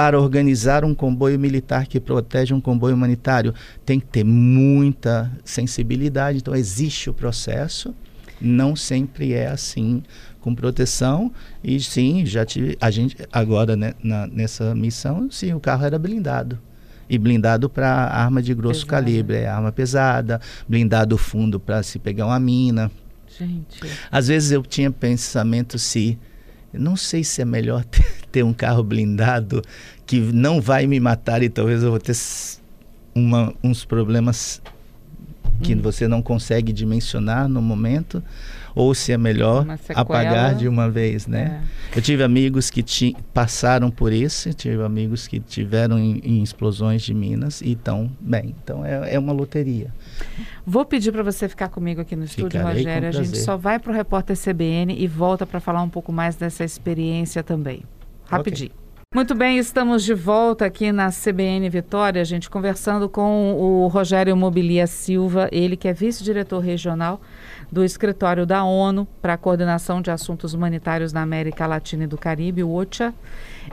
para 0.00 0.18
organizar 0.18 0.82
um 0.82 0.94
comboio 0.94 1.38
militar 1.38 1.86
que 1.86 2.00
protege 2.00 2.54
um 2.54 2.60
comboio 2.60 2.94
humanitário, 2.94 3.54
tem 3.84 4.00
que 4.00 4.06
ter 4.06 4.24
muita 4.24 5.30
sensibilidade. 5.44 6.38
Então, 6.38 6.54
existe 6.54 7.10
o 7.10 7.12
processo, 7.12 7.94
não 8.40 8.74
sempre 8.74 9.34
é 9.34 9.48
assim 9.48 10.02
com 10.40 10.54
proteção. 10.54 11.30
E 11.62 11.78
sim, 11.80 12.24
já 12.24 12.46
tive. 12.46 12.78
A 12.80 12.90
gente, 12.90 13.14
agora 13.30 13.76
né, 13.76 13.92
na, 14.02 14.26
nessa 14.26 14.74
missão, 14.74 15.30
sim, 15.30 15.52
o 15.52 15.60
carro 15.60 15.84
era 15.84 15.98
blindado. 15.98 16.58
E 17.06 17.18
blindado 17.18 17.68
para 17.68 17.90
arma 17.90 18.40
de 18.40 18.54
grosso 18.54 18.86
pesada. 18.86 19.04
calibre, 19.04 19.36
é 19.36 19.48
arma 19.48 19.70
pesada, 19.70 20.40
blindado 20.66 21.18
fundo 21.18 21.60
para 21.60 21.82
se 21.82 21.98
pegar 21.98 22.24
uma 22.24 22.40
mina. 22.40 22.90
Gente. 23.38 23.82
Às 24.10 24.28
vezes 24.28 24.50
eu 24.50 24.62
tinha 24.62 24.90
pensamento 24.90 25.78
se 25.78 26.18
não 26.72 26.96
sei 26.96 27.24
se 27.24 27.42
é 27.42 27.44
melhor 27.44 27.84
ter, 27.90 28.06
ter, 28.30 28.42
um 28.42 28.52
carro 28.52 28.82
blindado 28.82 29.62
que 30.06 30.18
não 30.20 30.60
vai 30.60 30.86
me 30.86 30.98
matar 30.98 31.42
e 31.42 31.48
talvez 31.48 31.82
eu 31.82 31.90
vou 31.90 32.00
ter 32.00 32.16
uma, 33.14 33.52
uns 33.62 33.84
problemas 33.84 34.62
que 35.62 35.74
hum. 35.74 35.80
você 35.80 36.08
não 36.08 36.22
consegue 36.22 36.72
dimensionar 36.72 37.48
no 37.48 37.60
momento 37.60 38.22
ou 38.74 38.94
se 38.94 39.12
é 39.12 39.18
melhor 39.18 39.66
apagar 39.94 40.54
de 40.54 40.68
uma 40.68 40.88
vez, 40.88 41.26
né? 41.26 41.62
É. 41.94 41.98
Eu 41.98 42.02
tive 42.02 42.22
amigos 42.22 42.70
que 42.70 42.82
ti, 42.82 43.16
passaram 43.34 43.90
por 43.90 44.12
isso, 44.12 44.52
tive 44.54 44.82
amigos 44.82 45.26
que 45.26 45.40
tiveram 45.40 45.98
em, 45.98 46.20
em 46.24 46.42
explosões 46.42 47.02
de 47.02 47.12
minas 47.12 47.60
e 47.60 47.72
estão 47.72 48.10
bem. 48.20 48.54
Então 48.62 48.84
é, 48.84 49.14
é 49.14 49.18
uma 49.18 49.32
loteria. 49.32 49.92
Vou 50.64 50.84
pedir 50.84 51.12
para 51.12 51.22
você 51.22 51.48
ficar 51.48 51.68
comigo 51.68 52.00
aqui 52.00 52.14
no 52.14 52.24
estúdio, 52.24 52.60
Ficarei 52.60 52.84
Rogério. 52.84 53.08
A 53.08 53.12
gente 53.12 53.38
só 53.38 53.56
vai 53.56 53.78
para 53.78 53.90
o 53.90 53.94
repórter 53.94 54.36
CBN 54.36 54.94
e 54.96 55.06
volta 55.06 55.44
para 55.46 55.60
falar 55.60 55.82
um 55.82 55.88
pouco 55.88 56.12
mais 56.12 56.36
dessa 56.36 56.64
experiência 56.64 57.42
também. 57.42 57.82
Rapidinho. 58.30 58.70
Okay. 58.70 58.80
Muito 59.12 59.34
bem, 59.34 59.58
estamos 59.58 60.04
de 60.04 60.14
volta 60.14 60.64
aqui 60.64 60.92
na 60.92 61.10
CBN 61.10 61.68
Vitória, 61.68 62.24
gente, 62.24 62.48
conversando 62.48 63.08
com 63.08 63.54
o 63.54 63.88
Rogério 63.88 64.36
Mobilia 64.36 64.86
Silva, 64.86 65.48
ele 65.50 65.76
que 65.76 65.88
é 65.88 65.92
vice-diretor 65.92 66.60
regional 66.60 67.20
do 67.72 67.84
Escritório 67.84 68.46
da 68.46 68.62
ONU 68.62 69.08
para 69.20 69.34
a 69.34 69.36
Coordenação 69.36 70.00
de 70.00 70.12
Assuntos 70.12 70.54
Humanitários 70.54 71.12
na 71.12 71.22
América 71.22 71.66
Latina 71.66 72.04
e 72.04 72.06
do 72.06 72.16
Caribe, 72.16 72.62
o 72.62 72.72
OCHA. 72.72 73.12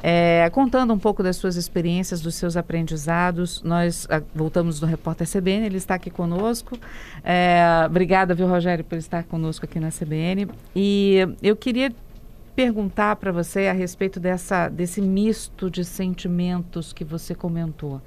É, 0.02 0.50
contando 0.52 0.92
um 0.92 0.98
pouco 0.98 1.22
das 1.22 1.36
suas 1.36 1.56
experiências, 1.56 2.20
dos 2.20 2.34
seus 2.34 2.58
aprendizados, 2.58 3.62
nós 3.62 4.08
a, 4.10 4.18
ah, 4.18 4.24
voltamos 4.34 4.82
no 4.82 4.88
Repórter 4.88 5.28
CBN, 5.28 5.68
ele 5.68 5.78
está 5.78 5.94
aqui 5.94 6.10
conosco. 6.10 6.76
É, 7.24 7.62
obrigada, 7.86 8.34
viu, 8.34 8.48
Rogério, 8.48 8.84
por 8.84 8.98
estar 8.98 9.24
conosco 9.24 9.66
aqui 9.66 9.80
na 9.80 9.90
CBN. 9.90 10.48
E 10.76 11.28
eu 11.44 11.56
queria 11.56 11.92
perguntar 12.58 13.18
para 13.18 13.32
você 13.32 13.68
a 13.68 13.72
respeito 13.72 14.20
dessa, 14.20 14.68
desse 14.68 15.00
misto 15.00 15.70
de 15.70 15.86
sentimentos 15.86 16.92
que 16.92 17.04
você 17.04 17.36
comentou. 17.36 18.02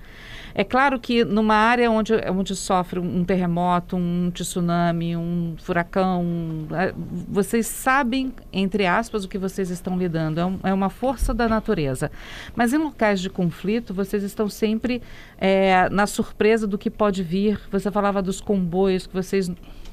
É 0.52 0.64
claro 0.64 0.98
que 0.98 1.24
numa 1.24 1.54
área 1.54 1.88
onde, 1.88 2.12
onde 2.28 2.56
sofre 2.56 2.98
um 2.98 3.24
terremoto, 3.24 3.94
um 3.94 4.28
tsunami, 4.32 5.16
um 5.16 5.54
furacão, 5.56 6.66
é, 6.72 6.92
vocês 7.28 7.68
sabem, 7.68 8.34
entre 8.52 8.86
aspas, 8.86 9.24
o 9.24 9.28
que 9.28 9.38
vocês 9.38 9.70
estão 9.70 9.96
lidando. 9.96 10.40
É, 10.40 10.44
um, 10.44 10.58
é, 10.64 10.74
uma 10.74 10.90
força 10.90 11.32
da 11.32 11.48
natureza. 11.48 12.10
Mas 12.56 12.72
em 12.72 12.78
locais 12.78 13.20
de 13.20 13.30
conflito, 13.30 13.94
vocês 13.94 14.24
estão 14.24 14.48
sempre 14.48 15.00
é, 15.38 15.88
na 15.90 16.08
surpresa 16.08 16.66
do 16.66 16.76
que 16.76 16.90
pode 16.90 17.22
vir. 17.22 17.60
Você 17.70 17.88
falava 17.88 18.20
dos 18.20 18.40
comboios 18.40 19.06
que 19.06 19.14
vocês 19.14 19.48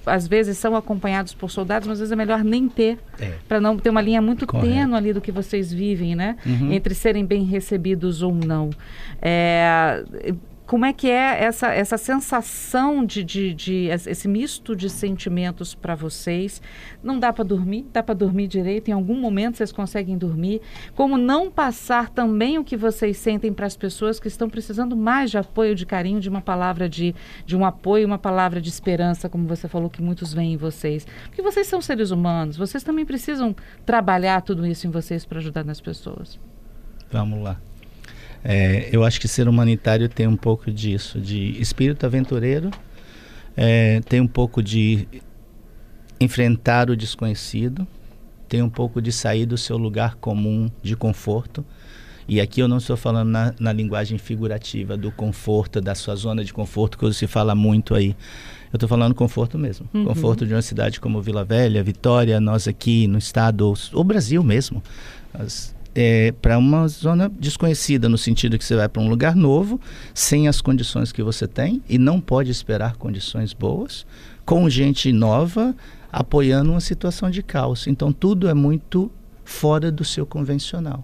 às 0.07 0.27
vezes 0.27 0.57
são 0.57 0.75
acompanhados 0.75 1.33
por 1.33 1.51
soldados, 1.51 1.87
mas 1.87 1.95
às 1.95 1.99
vezes 1.99 2.11
é 2.11 2.15
melhor 2.15 2.43
nem 2.43 2.67
ter, 2.67 2.97
é. 3.19 3.33
para 3.47 3.59
não 3.59 3.77
ter 3.77 3.89
uma 3.89 4.01
linha 4.01 4.21
muito 4.21 4.45
tênue 4.45 4.95
ali 4.95 5.13
do 5.13 5.21
que 5.21 5.31
vocês 5.31 5.71
vivem, 5.71 6.15
né? 6.15 6.37
Uhum. 6.45 6.71
Entre 6.71 6.95
serem 6.95 7.25
bem 7.25 7.43
recebidos 7.43 8.21
ou 8.21 8.33
não. 8.33 8.69
É, 9.21 10.03
como 10.67 10.85
é 10.85 10.91
que 10.91 11.09
é 11.09 11.45
essa, 11.45 11.73
essa 11.73 11.97
sensação 11.97 13.05
de, 13.05 13.23
de, 13.23 13.53
de 13.53 13.85
esse 13.85 14.27
misto 14.27 14.75
de 14.75 14.89
sentimentos 14.89 15.73
para 15.73 15.95
vocês? 15.95 16.61
Não 17.01 17.17
dá 17.17 17.31
para 17.31 17.45
dormir? 17.45 17.85
Dá 17.93 18.03
para 18.03 18.13
dormir 18.13 18.47
direito? 18.49 18.89
Em 18.89 18.91
algum 18.91 19.17
momento 19.17 19.55
vocês 19.55 19.71
conseguem 19.71 20.17
dormir? 20.17 20.61
Como 20.93 21.17
não 21.17 21.49
passar 21.49 22.09
também 22.09 22.57
o 22.57 22.65
que 22.65 22.75
vocês 22.75 23.15
sentem 23.15 23.53
para 23.53 23.65
as 23.65 23.77
pessoas 23.77 24.19
que 24.19 24.27
estão 24.27 24.49
precisando 24.49 24.95
mais 24.97 25.31
de 25.31 25.37
apoio, 25.37 25.73
de 25.73 25.85
carinho, 25.85 26.19
de 26.19 26.27
uma 26.27 26.41
palavra 26.41 26.89
de, 26.89 27.15
de 27.45 27.55
um 27.55 27.63
apoio, 27.63 28.05
uma 28.05 28.19
palavra 28.19 28.59
de 28.59 28.67
esperança, 28.67 29.29
como 29.29 29.47
você 29.47 29.69
falou 29.69 29.89
que 29.89 30.01
muitos 30.01 30.33
veem 30.33 30.53
em 30.53 30.57
vocês? 30.57 31.07
Porque 31.27 31.41
vocês 31.41 31.65
são 31.67 31.81
seres 31.81 32.11
humanos, 32.11 32.57
vocês 32.57 32.83
também 32.83 33.05
precisam 33.05 33.55
trabalhar 33.85 34.41
tudo 34.41 34.65
isso 34.65 34.85
em 34.85 34.91
vocês 34.91 35.23
para 35.23 35.39
ajudar 35.39 35.63
nas 35.63 35.79
pessoas. 35.79 36.37
Vamos 37.09 37.41
lá. 37.41 37.57
É, 38.49 38.87
eu 38.93 39.03
acho 39.03 39.19
que 39.19 39.27
ser 39.27 39.45
humanitário 39.49 40.07
tem 40.07 40.25
um 40.25 40.37
pouco 40.37 40.71
disso, 40.71 41.19
de 41.19 41.59
espírito 41.59 42.05
aventureiro, 42.05 42.71
é, 43.57 43.99
tem 44.07 44.21
um 44.21 44.27
pouco 44.27 44.63
de 44.63 45.05
enfrentar 46.17 46.89
o 46.89 46.95
desconhecido, 46.95 47.85
tem 48.47 48.61
um 48.61 48.69
pouco 48.69 49.01
de 49.01 49.11
sair 49.11 49.45
do 49.45 49.57
seu 49.57 49.75
lugar 49.75 50.15
comum 50.15 50.71
de 50.81 50.95
conforto. 50.95 51.65
E 52.25 52.39
aqui 52.39 52.61
eu 52.61 52.69
não 52.69 52.77
estou 52.77 52.95
falando 52.95 53.27
na, 53.27 53.53
na 53.59 53.73
linguagem 53.73 54.17
figurativa 54.17 54.95
do 54.95 55.11
conforto, 55.11 55.81
da 55.81 55.93
sua 55.93 56.15
zona 56.15 56.41
de 56.41 56.53
conforto, 56.53 56.97
que 56.97 57.11
se 57.11 57.27
fala 57.27 57.53
muito 57.53 57.93
aí. 57.93 58.15
Eu 58.71 58.77
estou 58.77 58.87
falando 58.87 59.13
conforto 59.13 59.57
mesmo. 59.57 59.89
Uhum. 59.93 60.05
Conforto 60.05 60.45
de 60.45 60.53
uma 60.53 60.61
cidade 60.61 61.01
como 61.01 61.21
Vila 61.21 61.43
Velha, 61.43 61.83
Vitória, 61.83 62.39
nós 62.39 62.65
aqui 62.65 63.07
no 63.07 63.17
estado, 63.17 63.73
o 63.91 64.03
Brasil 64.05 64.41
mesmo. 64.41 64.81
As, 65.33 65.75
é, 65.99 66.31
para 66.31 66.59
uma 66.59 66.87
zona 66.87 67.27
desconhecida, 67.27 68.07
no 68.07 68.19
sentido 68.19 68.55
que 68.55 68.63
você 68.63 68.75
vai 68.75 68.87
para 68.87 69.01
um 69.01 69.09
lugar 69.09 69.35
novo, 69.35 69.81
sem 70.13 70.47
as 70.47 70.61
condições 70.61 71.11
que 71.11 71.23
você 71.23 71.47
tem, 71.47 71.81
e 71.89 71.97
não 71.97 72.21
pode 72.21 72.51
esperar 72.51 72.97
condições 72.97 73.51
boas, 73.51 74.05
com 74.45 74.69
gente 74.69 75.11
nova, 75.11 75.75
apoiando 76.13 76.69
uma 76.69 76.79
situação 76.79 77.31
de 77.31 77.41
caos. 77.41 77.87
Então, 77.87 78.13
tudo 78.13 78.47
é 78.47 78.53
muito 78.53 79.11
fora 79.43 79.91
do 79.91 80.05
seu 80.05 80.23
convencional. 80.23 81.03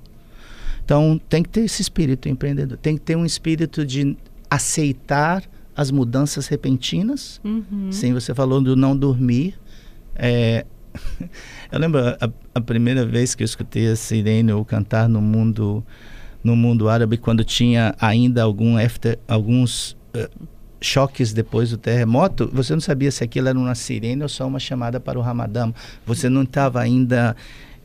Então, 0.86 1.20
tem 1.28 1.42
que 1.42 1.50
ter 1.50 1.62
esse 1.62 1.82
espírito 1.82 2.30
empreendedor, 2.30 2.78
tem 2.78 2.96
que 2.96 3.02
ter 3.02 3.16
um 3.16 3.26
espírito 3.26 3.84
de 3.84 4.16
aceitar 4.48 5.44
as 5.76 5.90
mudanças 5.90 6.46
repentinas. 6.46 7.42
Uhum. 7.44 7.92
Sim, 7.92 8.14
você 8.14 8.32
falou 8.32 8.62
do 8.62 8.76
não 8.76 8.96
dormir. 8.96 9.56
É, 10.16 10.68
eu 11.72 11.80
lembro 11.80 12.00
a, 12.00 12.30
a, 12.56 12.62
primeira 12.62 13.06
vez 13.06 13.36
que 13.36 13.44
eu 13.44 13.46
escutei 13.46 13.88
a 13.88 13.96
sirene 13.96 14.52
ou 14.52 14.64
cantar 14.64 15.10
no 15.10 15.22
mundo 15.22 15.84
no 16.44 16.56
mundo 16.56 16.90
árabe 16.90 17.18
quando 17.18 17.44
tinha 17.44 17.96
ainda 18.00 18.44
algum 18.44 18.78
after, 18.78 19.18
alguns 19.28 19.96
uh, 20.14 20.48
choques 20.82 21.32
depois 21.32 21.70
do 21.70 21.78
terremoto, 21.78 22.50
você 22.54 22.74
não 22.74 22.82
sabia 22.82 23.10
se 23.10 23.24
aquilo 23.24 23.48
era 23.48 23.58
uma 23.58 23.74
sirene 23.74 24.22
ou 24.22 24.30
só 24.30 24.46
uma 24.46 24.60
chamada 24.60 25.00
para 25.00 25.18
o 25.18 25.22
Ramadã. 25.22 25.72
Você 26.06 26.28
não 26.28 26.44
estava 26.44 26.82
ainda 26.82 27.36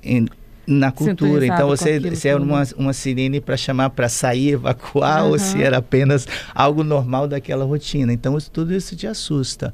em, 0.03 0.27
na 0.67 0.93
cultura. 0.93 1.47
Então 1.47 1.69
você 1.69 2.15
se 2.15 2.29
era 2.29 2.41
uma, 2.41 2.63
uma 2.77 2.93
sirene 2.93 3.41
para 3.41 3.57
chamar 3.57 3.91
para 3.91 4.09
sair, 4.09 4.55
evacuar, 4.55 5.25
uhum. 5.25 5.31
ou 5.31 5.39
se 5.39 5.63
era 5.63 5.79
apenas 5.79 6.27
algo 6.55 6.83
normal 6.85 7.27
daquela 7.27 7.65
rotina. 7.65 8.13
Então 8.13 8.37
isso, 8.37 8.51
tudo 8.51 8.75
isso 8.75 8.95
te 8.95 9.07
assusta. 9.07 9.73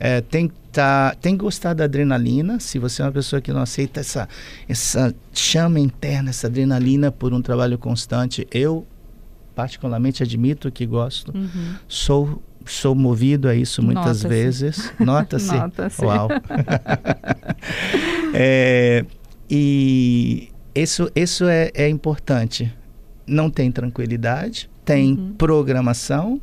É, 0.00 0.20
tem, 0.20 0.50
tá, 0.72 1.14
tem 1.20 1.36
que 1.36 1.44
gostar 1.44 1.74
da 1.74 1.84
adrenalina. 1.84 2.60
Se 2.60 2.78
você 2.78 3.02
é 3.02 3.04
uma 3.04 3.12
pessoa 3.12 3.42
que 3.42 3.52
não 3.52 3.62
aceita 3.62 4.00
essa, 4.00 4.28
essa 4.68 5.14
chama 5.32 5.80
interna, 5.80 6.30
essa 6.30 6.46
adrenalina 6.46 7.10
por 7.10 7.32
um 7.32 7.42
trabalho 7.42 7.76
constante, 7.78 8.46
eu 8.50 8.86
particularmente 9.54 10.22
admito 10.22 10.70
que 10.70 10.86
gosto. 10.86 11.36
Uhum. 11.36 11.74
Sou 11.88 12.42
sou 12.64 12.94
movido 12.94 13.48
a 13.48 13.54
isso 13.54 13.82
muitas 13.82 14.22
Nota 14.22 14.28
vezes. 14.28 14.92
Nota-se. 15.00 15.56
Nota-se. 15.56 16.04
Uau. 16.04 16.28
é, 18.34 19.06
e 19.50 20.50
isso, 20.74 21.10
isso 21.14 21.46
é, 21.46 21.70
é 21.74 21.88
importante. 21.88 22.72
Não 23.26 23.50
tem 23.50 23.72
tranquilidade, 23.72 24.70
tem 24.84 25.12
uhum. 25.12 25.34
programação, 25.36 26.40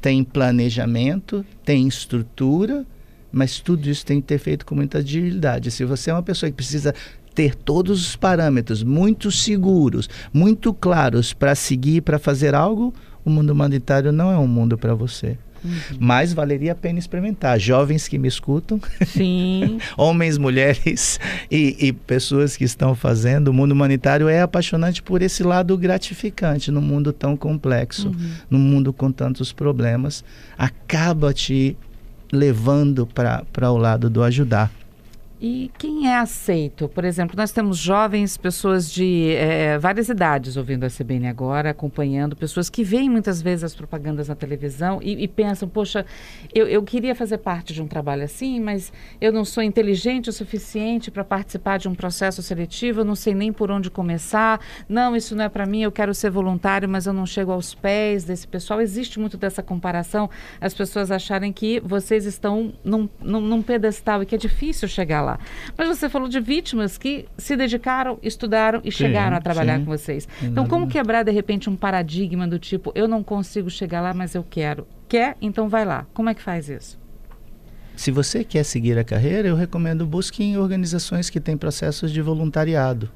tem 0.00 0.22
planejamento, 0.22 1.44
tem 1.64 1.88
estrutura, 1.88 2.86
mas 3.32 3.58
tudo 3.60 3.88
isso 3.88 4.04
tem 4.04 4.20
que 4.20 4.26
ter 4.26 4.38
feito 4.38 4.66
com 4.66 4.74
muita 4.74 4.98
agilidade. 4.98 5.70
Se 5.70 5.84
você 5.84 6.10
é 6.10 6.14
uma 6.14 6.22
pessoa 6.22 6.50
que 6.50 6.56
precisa 6.56 6.94
ter 7.34 7.54
todos 7.54 8.06
os 8.06 8.16
parâmetros 8.16 8.82
muito 8.82 9.30
seguros, 9.30 10.08
muito 10.32 10.72
claros 10.72 11.32
para 11.32 11.54
seguir, 11.54 12.02
para 12.02 12.18
fazer 12.18 12.54
algo, 12.54 12.92
o 13.24 13.30
mundo 13.30 13.50
humanitário 13.50 14.12
não 14.12 14.30
é 14.30 14.38
um 14.38 14.46
mundo 14.46 14.76
para 14.76 14.94
você. 14.94 15.38
Uhum. 15.64 15.96
Mas 16.00 16.32
valeria 16.32 16.72
a 16.72 16.74
pena 16.74 16.98
experimentar. 16.98 17.58
Jovens 17.58 18.08
que 18.08 18.18
me 18.18 18.26
escutam, 18.26 18.80
homens, 19.96 20.36
mulheres 20.38 21.20
e, 21.50 21.76
e, 21.78 21.92
pessoas 21.92 22.56
que 22.56 22.64
estão 22.64 22.94
fazendo, 22.94 23.48
o 23.48 23.52
mundo 23.52 23.72
humanitário 23.72 24.28
é 24.28 24.42
apaixonante 24.42 25.02
por 25.02 25.22
esse 25.22 25.42
lado 25.42 25.76
gratificante 25.78 26.70
num 26.70 26.80
mundo 26.80 27.12
tão 27.12 27.36
complexo, 27.36 28.08
uhum. 28.08 28.30
num 28.50 28.58
mundo 28.58 28.92
com 28.92 29.12
tantos 29.12 29.52
problemas. 29.52 30.24
Acaba 30.58 31.32
te 31.32 31.76
levando 32.32 33.06
para 33.06 33.70
o 33.70 33.76
lado 33.76 34.08
do 34.08 34.22
ajudar. 34.22 34.70
E 35.44 35.72
quem 35.76 36.06
é 36.06 36.18
aceito? 36.18 36.88
Por 36.88 37.04
exemplo, 37.04 37.36
nós 37.36 37.50
temos 37.50 37.76
jovens, 37.76 38.36
pessoas 38.36 38.88
de 38.88 39.34
é, 39.34 39.76
várias 39.76 40.08
idades 40.08 40.56
ouvindo 40.56 40.84
a 40.84 40.88
CBN 40.88 41.26
agora, 41.26 41.70
acompanhando, 41.70 42.36
pessoas 42.36 42.70
que 42.70 42.84
veem 42.84 43.10
muitas 43.10 43.42
vezes 43.42 43.64
as 43.64 43.74
propagandas 43.74 44.28
na 44.28 44.36
televisão 44.36 45.00
e, 45.02 45.24
e 45.24 45.26
pensam, 45.26 45.68
poxa, 45.68 46.06
eu, 46.54 46.68
eu, 46.68 46.80
queria 46.84 47.12
fazer 47.12 47.38
parte 47.38 47.74
de 47.74 47.82
um 47.82 47.88
trabalho 47.88 48.22
assim, 48.22 48.60
mas 48.60 48.92
eu 49.20 49.32
não 49.32 49.44
sou 49.44 49.64
inteligente 49.64 50.30
o 50.30 50.32
suficiente 50.32 51.10
para 51.10 51.24
participar 51.24 51.76
de 51.76 51.88
um 51.88 51.94
processo 51.96 52.40
seletivo, 52.40 53.00
eu 53.00 53.04
não 53.04 53.16
sei 53.16 53.34
nem 53.34 53.52
por 53.52 53.68
onde 53.68 53.90
começar, 53.90 54.60
não, 54.88 55.16
isso 55.16 55.34
não 55.34 55.46
é 55.46 55.48
para 55.48 55.66
mim, 55.66 55.82
eu 55.82 55.90
quero 55.90 56.14
ser 56.14 56.30
voluntário, 56.30 56.88
mas 56.88 57.08
eu 57.08 57.12
não 57.12 57.26
chego 57.26 57.50
aos 57.50 57.74
pés 57.74 58.22
desse 58.22 58.46
pessoal. 58.46 58.80
Existe 58.80 59.18
muito 59.18 59.36
dessa 59.36 59.60
comparação, 59.60 60.30
as 60.60 60.72
pessoas 60.72 61.10
acharem 61.10 61.52
que 61.52 61.80
vocês 61.80 62.26
estão 62.26 62.72
num, 62.84 63.08
num, 63.20 63.40
num 63.40 63.60
pedestal 63.60 64.22
e 64.22 64.26
que 64.26 64.36
é 64.36 64.38
difícil 64.38 64.86
chegar 64.86 65.20
lá 65.20 65.31
falar. 65.32 65.40
Mas 65.76 65.88
você 65.88 66.08
falou 66.08 66.28
de 66.28 66.40
vítimas 66.40 66.98
que 66.98 67.26
se 67.36 67.56
dedicaram, 67.56 68.18
estudaram 68.22 68.80
e 68.84 68.90
sim, 68.90 68.98
chegaram 68.98 69.36
a 69.36 69.40
trabalhar 69.40 69.78
sim. 69.78 69.84
com 69.84 69.90
vocês. 69.90 70.28
Então, 70.42 70.66
como 70.66 70.86
quebrar, 70.86 71.22
de 71.22 71.32
repente, 71.32 71.70
um 71.70 71.76
paradigma 71.76 72.46
do 72.46 72.58
tipo, 72.58 72.92
eu 72.94 73.08
não 73.08 73.22
consigo 73.22 73.70
chegar 73.70 74.00
lá, 74.00 74.12
mas 74.14 74.34
eu 74.34 74.44
quero? 74.48 74.86
Quer? 75.08 75.36
Então 75.40 75.68
vai 75.68 75.84
lá. 75.84 76.06
Como 76.12 76.28
é 76.28 76.34
que 76.34 76.42
faz 76.42 76.68
isso? 76.68 77.00
Se 77.96 78.10
você 78.10 78.42
quer 78.42 78.64
seguir 78.64 78.98
a 78.98 79.04
carreira, 79.04 79.48
eu 79.48 79.54
recomendo 79.54 80.06
busque 80.06 80.42
em 80.42 80.56
organizações 80.56 81.28
que 81.28 81.38
têm 81.38 81.56
processos 81.56 82.10
de 82.10 82.22
voluntariado. 82.22 83.10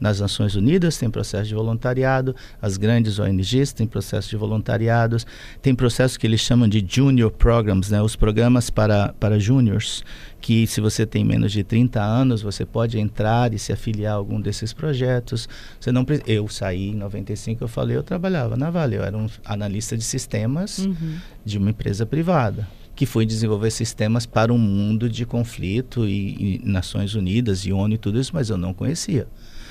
Nas 0.00 0.20
Nações 0.20 0.54
Unidas 0.54 0.98
tem 0.98 1.10
processo 1.10 1.48
de 1.48 1.54
voluntariado, 1.54 2.34
as 2.60 2.76
grandes 2.76 3.18
ONGs 3.18 3.72
têm 3.72 3.86
processo 3.86 4.30
de 4.30 4.36
voluntariados, 4.36 5.26
tem 5.62 5.74
processo 5.74 6.18
que 6.18 6.26
eles 6.26 6.40
chamam 6.40 6.68
de 6.68 6.84
junior 6.86 7.30
programs, 7.30 7.90
né, 7.90 8.02
os 8.02 8.16
programas 8.16 8.70
para, 8.70 9.12
para 9.18 9.38
juniors, 9.38 10.04
que 10.40 10.66
se 10.66 10.80
você 10.80 11.06
tem 11.06 11.24
menos 11.24 11.52
de 11.52 11.64
30 11.64 12.02
anos, 12.02 12.42
você 12.42 12.66
pode 12.66 12.98
entrar 12.98 13.54
e 13.54 13.58
se 13.58 13.72
afiliar 13.72 14.12
a 14.12 14.16
algum 14.16 14.40
desses 14.40 14.74
projetos. 14.74 15.48
Você 15.80 15.90
não 15.90 16.04
eu 16.26 16.46
saí 16.48 16.90
em 16.90 16.94
95, 16.94 17.64
eu 17.64 17.68
falei, 17.68 17.96
eu 17.96 18.02
trabalhava 18.02 18.56
na 18.56 18.70
Vale, 18.70 18.96
eu 18.96 19.02
era 19.02 19.16
um 19.16 19.26
analista 19.44 19.96
de 19.96 20.04
sistemas 20.04 20.78
uhum. 20.78 21.16
de 21.44 21.56
uma 21.56 21.70
empresa 21.70 22.04
privada 22.04 22.68
que 22.94 23.06
foi 23.06 23.26
desenvolver 23.26 23.70
sistemas 23.70 24.24
para 24.24 24.52
um 24.52 24.58
mundo 24.58 25.08
de 25.08 25.26
conflito 25.26 26.06
e, 26.06 26.60
e 26.60 26.60
Nações 26.64 27.14
Unidas 27.14 27.66
e 27.66 27.72
ONU 27.72 27.94
e 27.94 27.98
tudo 27.98 28.20
isso, 28.20 28.30
mas 28.32 28.50
eu 28.50 28.56
não 28.56 28.72
conhecia. 28.72 29.26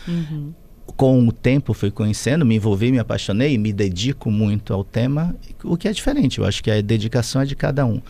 Uhum 0.08 0.54
com 0.96 1.28
o 1.28 1.32
tempo 1.32 1.74
fui 1.74 1.90
conhecendo, 1.90 2.46
me 2.46 2.56
envolvi, 2.56 2.92
me 2.92 3.00
apaixonei, 3.00 3.58
me 3.58 3.74
dedico 3.74 4.30
muito 4.30 4.74
ao 4.74 4.84
tema, 4.84 5.36
o 5.64 5.78
que 5.78 5.88
é 5.88 5.92
diferente. 5.92 6.40
Eu 6.40 6.46
acho 6.46 6.62
que 6.64 6.70
a 6.70 6.82
dedicação 6.82 7.42
é 7.42 7.46
de 7.46 7.56
cada 7.56 7.86
um. 7.86 8.02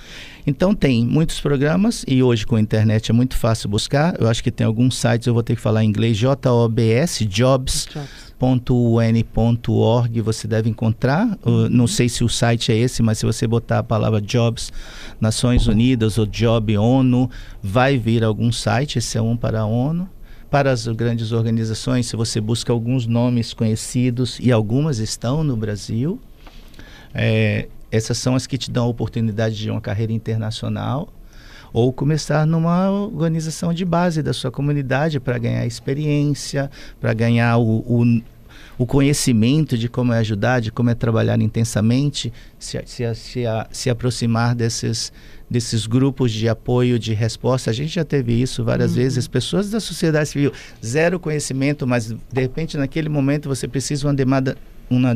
Então 0.46 0.76
tem 0.76 1.06
muitos 1.06 1.40
programas 1.40 2.04
e 2.08 2.22
hoje 2.22 2.46
com 2.46 2.58
a 2.58 2.62
internet 2.62 3.10
é 3.10 3.14
muito 3.14 3.38
fácil 3.38 3.70
buscar. 3.70 4.20
Eu 4.20 4.28
acho 4.28 4.44
que 4.44 4.52
tem 4.52 4.68
alguns 4.68 4.98
sites, 4.98 5.28
eu 5.28 5.34
vou 5.34 5.44
ter 5.44 5.56
que 5.56 5.62
falar 5.62 5.84
em 5.84 5.88
inglês, 5.88 6.18
JOBS, 6.18 7.20
jobs.un.org, 7.28 7.92
você 10.22 10.48
deve 10.48 10.70
encontrar. 10.70 11.38
Não 11.72 11.88
sei 11.88 12.10
se 12.10 12.24
o 12.24 12.30
site 12.30 12.72
é 12.72 12.76
esse, 12.76 13.02
mas 13.02 13.20
se 13.20 13.26
você 13.26 13.48
botar 13.48 13.80
a 13.80 13.84
palavra 13.84 14.20
jobs, 14.20 14.74
Nações 15.22 15.68
Unidas 15.68 16.18
ou 16.18 16.26
Job 16.26 16.78
ONU, 16.78 17.30
vai 17.62 17.98
vir 17.98 18.24
algum 18.24 18.52
site, 18.52 18.98
esse 18.98 19.18
é 19.18 19.22
um 19.22 19.38
para 19.38 19.62
a 19.62 19.66
ONU 19.66 20.10
para 20.54 20.70
as 20.70 20.86
grandes 20.86 21.32
organizações, 21.32 22.06
se 22.06 22.16
você 22.16 22.40
busca 22.40 22.72
alguns 22.72 23.08
nomes 23.08 23.56
conhecidos, 23.56 24.38
e 24.40 24.52
algumas 24.52 25.00
estão 25.00 25.44
no 25.44 25.58
Brasil, 25.58 26.20
é, 27.12 27.68
essas 27.92 28.20
são 28.20 28.36
as 28.36 28.46
que 28.46 28.56
te 28.56 28.70
dão 28.70 28.84
a 28.84 28.88
oportunidade 28.88 29.56
de 29.56 29.72
uma 29.72 29.82
carreira 29.82 30.14
internacional 30.14 31.12
ou 31.74 31.92
começar 31.92 32.46
numa 32.46 32.88
organização 32.92 33.74
de 33.74 33.84
base 33.84 34.22
da 34.22 34.32
sua 34.32 34.52
comunidade 34.52 35.20
para 35.20 35.40
ganhar 35.40 35.66
experiência, 35.66 36.70
para 37.02 37.16
ganhar 37.16 37.58
o, 37.58 37.80
o, 37.80 38.22
o, 38.78 38.86
conhecimento 38.86 39.78
de 39.78 39.88
como 39.88 40.14
é 40.14 40.20
ajudar, 40.20 40.60
de 40.60 40.72
como 40.72 40.90
é 40.90 40.96
trabalhar 40.96 41.40
intensamente, 41.42 42.32
se, 42.58 42.82
se, 42.86 43.16
se, 43.16 43.44
se 43.72 43.90
aproximar 43.90 44.56
desses 44.56 45.12
desses 45.50 45.86
grupos 45.86 46.32
de 46.32 46.50
apoio, 46.50 46.98
de 46.98 47.14
resposta. 47.14 47.70
A 47.70 47.74
gente 47.74 47.94
já 47.94 48.04
teve 48.04 48.34
isso 48.34 48.64
várias 48.64 48.92
uhum. 48.92 48.98
vezes. 48.98 49.28
Pessoas 49.28 49.70
da 49.70 49.80
sociedade 49.80 50.30
civil, 50.30 50.52
zero 50.84 51.20
conhecimento, 51.20 51.86
mas 51.86 52.08
de 52.08 52.42
repente 52.42 52.76
naquele 52.76 53.08
momento 53.08 53.48
você 53.48 53.68
precisa 53.68 54.08
uma 54.08 54.14
demanda, 54.16 54.58
uma 54.90 55.16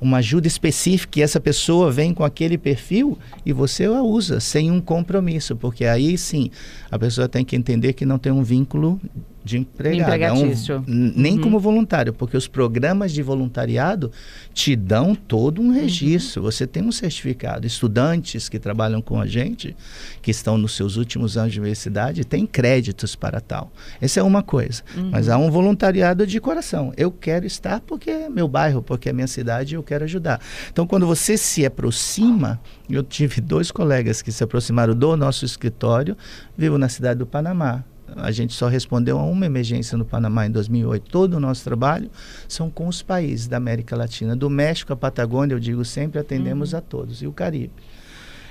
uma 0.00 0.16
ajuda 0.16 0.46
específica 0.46 1.18
e 1.18 1.22
essa 1.22 1.38
pessoa 1.38 1.92
vem 1.92 2.14
com 2.14 2.24
aquele 2.24 2.56
perfil 2.56 3.18
e 3.44 3.52
você 3.52 3.84
a 3.84 4.02
usa 4.02 4.40
sem 4.40 4.70
um 4.70 4.80
compromisso, 4.80 5.54
porque 5.54 5.84
aí 5.84 6.16
sim 6.16 6.50
a 6.90 6.98
pessoa 6.98 7.28
tem 7.28 7.44
que 7.44 7.54
entender 7.54 7.92
que 7.92 8.06
não 8.06 8.18
tem 8.18 8.32
um 8.32 8.42
vínculo 8.42 8.98
de 9.42 9.58
empregado. 9.58 10.22
É 10.22 10.32
um, 10.32 10.84
nem 10.86 11.36
uhum. 11.36 11.42
como 11.42 11.60
voluntário, 11.60 12.12
porque 12.12 12.36
os 12.36 12.46
programas 12.46 13.12
de 13.12 13.22
voluntariado 13.22 14.12
te 14.52 14.76
dão 14.76 15.14
todo 15.14 15.60
um 15.62 15.66
uhum. 15.66 15.72
registro. 15.72 16.42
Uhum. 16.42 16.50
Você 16.50 16.66
tem 16.66 16.82
um 16.82 16.92
certificado. 16.92 17.66
Estudantes 17.66 18.48
que 18.48 18.58
trabalham 18.58 19.00
com 19.00 19.20
a 19.20 19.26
gente, 19.26 19.74
que 20.20 20.30
estão 20.30 20.58
nos 20.58 20.76
seus 20.76 20.96
últimos 20.96 21.36
anos 21.36 21.52
de 21.52 21.60
universidade, 21.60 22.24
têm 22.24 22.46
créditos 22.46 23.16
para 23.16 23.40
tal. 23.40 23.72
Essa 24.00 24.20
é 24.20 24.22
uma 24.22 24.42
coisa. 24.42 24.82
Uhum. 24.96 25.10
Mas 25.10 25.28
há 25.28 25.38
um 25.38 25.50
voluntariado 25.50 26.26
de 26.26 26.40
coração. 26.40 26.92
Eu 26.96 27.10
quero 27.10 27.46
estar 27.46 27.80
porque 27.80 28.10
é 28.10 28.28
meu 28.28 28.46
bairro, 28.46 28.82
porque 28.82 29.08
é 29.08 29.12
minha 29.12 29.26
cidade 29.26 29.74
eu 29.74 29.82
quero 29.82 30.04
ajudar. 30.04 30.40
Então, 30.70 30.86
quando 30.86 31.06
você 31.06 31.36
se 31.36 31.64
aproxima, 31.64 32.60
eu 32.88 33.02
tive 33.02 33.40
dois 33.40 33.70
colegas 33.70 34.20
que 34.20 34.30
se 34.30 34.44
aproximaram 34.44 34.94
do 34.94 35.16
nosso 35.16 35.44
escritório, 35.44 36.16
vivo 36.56 36.76
na 36.76 36.88
cidade 36.88 37.18
do 37.18 37.26
Panamá 37.26 37.84
a 38.16 38.30
gente 38.30 38.54
só 38.54 38.68
respondeu 38.68 39.18
a 39.18 39.24
uma 39.24 39.46
emergência 39.46 39.96
no 39.96 40.04
Panamá 40.04 40.46
em 40.46 40.50
2008. 40.50 41.10
Todo 41.10 41.34
o 41.34 41.40
nosso 41.40 41.64
trabalho 41.64 42.10
são 42.48 42.70
com 42.70 42.88
os 42.88 43.02
países 43.02 43.46
da 43.46 43.56
América 43.56 43.96
Latina. 43.96 44.36
Do 44.36 44.50
México 44.50 44.92
à 44.92 44.96
Patagônia, 44.96 45.54
eu 45.54 45.60
digo 45.60 45.84
sempre, 45.84 46.18
atendemos 46.18 46.72
uhum. 46.72 46.78
a 46.78 46.82
todos. 46.82 47.22
E 47.22 47.26
o 47.26 47.32
Caribe. 47.32 47.72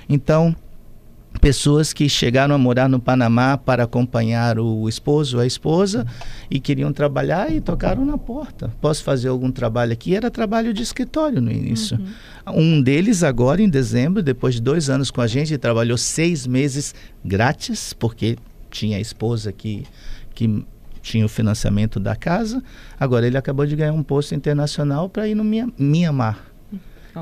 Então, 0.08 0.54
pessoas 1.40 1.92
que 1.92 2.08
chegaram 2.08 2.54
a 2.54 2.58
morar 2.58 2.88
no 2.88 2.98
Panamá 2.98 3.56
para 3.56 3.84
acompanhar 3.84 4.58
o 4.58 4.88
esposo, 4.88 5.38
a 5.38 5.46
esposa, 5.46 6.06
e 6.50 6.58
queriam 6.58 6.92
trabalhar 6.92 7.52
e 7.52 7.60
tocaram 7.60 8.04
na 8.04 8.18
porta. 8.18 8.72
Posso 8.80 9.04
fazer 9.04 9.28
algum 9.28 9.50
trabalho 9.50 9.92
aqui? 9.92 10.14
Era 10.14 10.30
trabalho 10.30 10.74
de 10.74 10.82
escritório 10.82 11.40
no 11.40 11.50
início. 11.50 11.98
Uhum. 12.46 12.76
Um 12.76 12.82
deles 12.82 13.22
agora, 13.22 13.62
em 13.62 13.68
dezembro, 13.68 14.22
depois 14.22 14.54
de 14.54 14.62
dois 14.62 14.90
anos 14.90 15.10
com 15.10 15.20
a 15.20 15.26
gente, 15.26 15.56
trabalhou 15.56 15.96
seis 15.96 16.46
meses 16.46 16.94
grátis, 17.24 17.92
porque 17.92 18.36
tinha 18.70 18.96
a 18.96 19.00
esposa 19.00 19.52
que, 19.52 19.84
que 20.34 20.64
tinha 21.02 21.24
o 21.24 21.28
financiamento 21.28 21.98
da 21.98 22.14
casa. 22.14 22.62
Agora 22.98 23.26
ele 23.26 23.36
acabou 23.36 23.66
de 23.66 23.76
ganhar 23.76 23.92
um 23.92 24.02
posto 24.02 24.34
internacional 24.34 25.08
para 25.08 25.26
ir 25.28 25.34
no 25.34 25.44
Mianmar. 25.78 26.46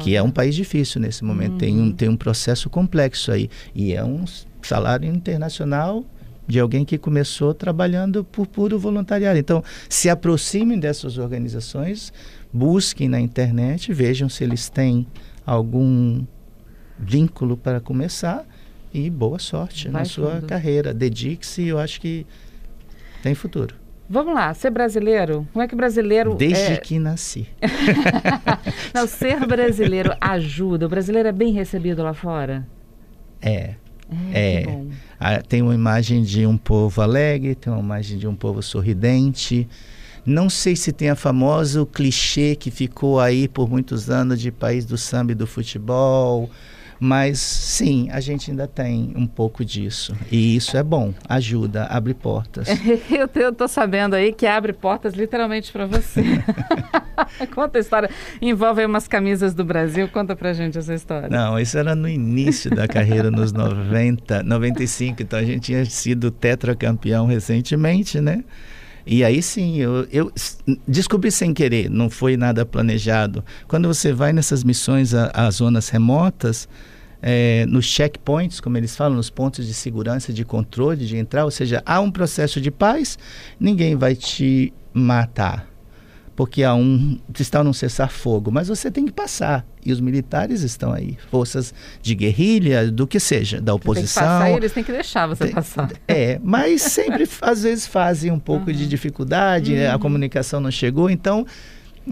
Que 0.01 0.15
é 0.15 0.23
um 0.23 0.31
país 0.31 0.55
difícil 0.55 1.01
nesse 1.01 1.25
momento, 1.25 1.53
uhum. 1.53 1.59
tem, 1.59 1.81
um, 1.81 1.93
tem 1.93 2.09
um 2.11 2.17
processo 2.17 2.69
complexo 2.69 3.33
aí. 3.33 3.49
E 3.75 3.95
é 3.95 4.05
um 4.05 4.25
salário 4.63 5.09
internacional 5.09 6.05
de 6.47 6.61
alguém 6.61 6.85
que 6.85 6.99
começou 6.99 7.55
trabalhando 7.55 8.23
por 8.23 8.47
puro 8.47 8.79
voluntariado. 8.79 9.39
Então, 9.39 9.63
se 9.89 10.11
aproximem 10.11 10.79
dessas 10.79 11.19
organizações, 11.19 12.13
busquem 12.53 13.09
na 13.09 13.21
internet, 13.21 13.93
vejam 13.93 14.29
se 14.29 14.45
eles 14.45 14.69
têm 14.69 15.07
algum 15.45 16.25
vínculo 16.99 17.57
para 17.57 17.81
começar 17.81 18.47
e 18.93 19.11
boa 19.11 19.39
sorte 19.39 19.89
Vai 19.89 20.03
na 20.03 20.05
sua 20.05 20.37
fundo. 20.37 20.47
carreira. 20.47 20.95
Dedique-se, 20.95 21.67
eu 21.67 21.79
acho 21.79 22.01
que 22.01 22.27
tem 23.23 23.35
futuro. 23.35 23.75
Vamos 24.11 24.35
lá, 24.35 24.55
ser 24.55 24.71
brasileiro? 24.71 25.47
Como 25.53 25.63
é 25.63 25.69
que 25.69 25.77
brasileiro. 25.77 26.35
Desde 26.35 26.73
é... 26.73 26.77
que 26.79 26.99
nasci. 26.99 27.47
Não, 28.95 29.07
ser 29.07 29.47
brasileiro 29.47 30.17
ajuda. 30.19 30.87
O 30.87 30.89
brasileiro 30.89 31.29
é 31.29 31.33
bem 31.33 31.53
recebido 31.53 32.03
lá 32.03 32.15
fora? 32.15 32.67
É. 33.43 33.75
É. 34.33 34.63
é. 34.63 34.85
Ah, 35.21 35.43
tem 35.43 35.61
uma 35.61 35.75
imagem 35.75 36.23
de 36.23 36.47
um 36.47 36.57
povo 36.57 37.03
alegre, 37.03 37.55
tem 37.55 37.71
uma 37.71 37.83
imagem 37.83 38.17
de 38.17 38.27
um 38.27 38.35
povo 38.35 38.63
sorridente. 38.63 39.69
Não 40.25 40.49
sei 40.49 40.75
se 40.75 40.91
tem 40.91 41.11
a 41.11 41.17
famosa 41.17 41.85
clichê 41.85 42.57
que 42.57 42.71
ficou 42.71 43.21
aí 43.21 43.47
por 43.47 43.69
muitos 43.69 44.09
anos 44.09 44.41
de 44.41 44.51
país 44.51 44.87
do 44.87 44.97
samba 44.97 45.33
e 45.33 45.35
do 45.35 45.47
futebol 45.47 46.51
mas 47.01 47.39
sim, 47.39 48.09
a 48.11 48.21
gente 48.21 48.51
ainda 48.51 48.67
tem 48.67 49.13
um 49.15 49.27
pouco 49.27 49.65
disso. 49.65 50.15
E 50.31 50.57
isso 50.57 50.77
é 50.77 50.83
bom, 50.83 51.15
ajuda, 51.29 51.85
abre 51.85 52.15
portas. 52.15 52.69
eu 53.11 53.51
estou 53.51 53.69
sabendo 53.69 54.15
aí 54.15 54.33
que 54.33 54.47
abre 54.47 54.73
portas 54.73 55.15
literalmente 55.15 55.71
para 55.71 55.87
você. 55.87 56.23
Conta 57.55 57.79
a 57.79 57.81
história. 57.81 58.11
Envolve 58.41 58.85
umas 58.85 59.07
camisas 59.07 59.55
do 59.55 59.65
Brasil. 59.65 60.09
Conta 60.09 60.35
pra 60.35 60.53
gente 60.53 60.79
essa 60.79 60.95
história. 60.95 61.29
Não, 61.29 61.59
isso 61.59 61.79
era 61.79 61.95
no 61.95 62.09
início 62.09 62.71
da 62.71 62.89
carreira, 62.89 63.31
nos 63.31 63.53
90, 63.53 64.43
95. 64.43 65.23
Então 65.23 65.39
a 65.39 65.45
gente 65.45 65.61
tinha 65.61 65.85
sido 65.85 66.31
tetracampeão 66.31 67.27
recentemente, 67.27 68.21
né? 68.21 68.45
E 69.11 69.25
aí 69.25 69.43
sim, 69.43 69.79
eu, 69.79 70.07
eu, 70.13 70.31
descobri 70.87 71.31
sem 71.31 71.55
querer, 71.55 71.89
não 71.89 72.11
foi 72.11 72.37
nada 72.37 72.67
planejado. 72.67 73.43
Quando 73.67 73.89
você 73.89 74.13
vai 74.13 74.35
nessas 74.35 74.63
missões 74.63 75.15
a, 75.15 75.51
zonas 75.51 75.89
remotas, 75.89 76.69
é, 77.23 77.65
nos 77.67 77.87
checkpoints, 77.87 78.61
como 78.61 78.77
eles 78.77 78.95
falam, 78.95 79.17
nos 79.17 79.31
pontos 79.31 79.67
de 79.67 79.73
segurança, 79.73 80.31
de 80.31 80.45
controle, 80.45 81.07
de 81.07 81.17
entrar, 81.17 81.47
ou 81.47 81.51
seja, 81.51 81.83
há 81.87 82.01
um 82.01 82.11
processo 82.11 82.61
de 82.61 82.71
paz, 82.71 83.19
ninguém 83.59 83.97
vai 83.97 84.15
te 84.15 84.75
matar 84.93 85.67
porque 86.39 86.63
há 86.63 86.73
um 86.73 87.19
está 87.37 87.65
num 87.65 87.73
cessar-fogo, 87.73 88.53
mas 88.53 88.69
você 88.69 88.93
tem 88.93 89.05
que 89.05 89.11
passar. 89.11 89.67
E 89.85 89.91
os 89.91 90.01
militares 90.01 90.63
estão 90.63 90.93
aí, 90.93 91.19
forças 91.33 91.75
de 92.01 92.15
guerrilha, 92.15 92.93
do 92.93 93.09
que 93.09 93.19
seja, 93.19 93.61
da 93.61 93.75
oposição. 93.75 94.23
Tem 94.23 94.31
que 94.31 94.39
passar, 94.39 94.57
eles 94.57 94.73
têm 94.73 94.85
que 94.85 94.93
deixar 94.93 95.27
você 95.27 95.47
tem, 95.47 95.53
passar. 95.53 95.91
É, 96.07 96.39
mas 96.41 96.83
sempre 96.83 97.29
às 97.43 97.65
vezes 97.65 97.89
fazem 97.89 98.31
um 98.31 98.39
pouco 98.39 98.71
uhum. 98.71 98.77
de 98.77 98.87
dificuldade, 98.87 99.75
uhum. 99.75 99.93
a 99.93 99.99
comunicação 99.99 100.61
não 100.61 100.71
chegou, 100.71 101.11
então 101.11 101.45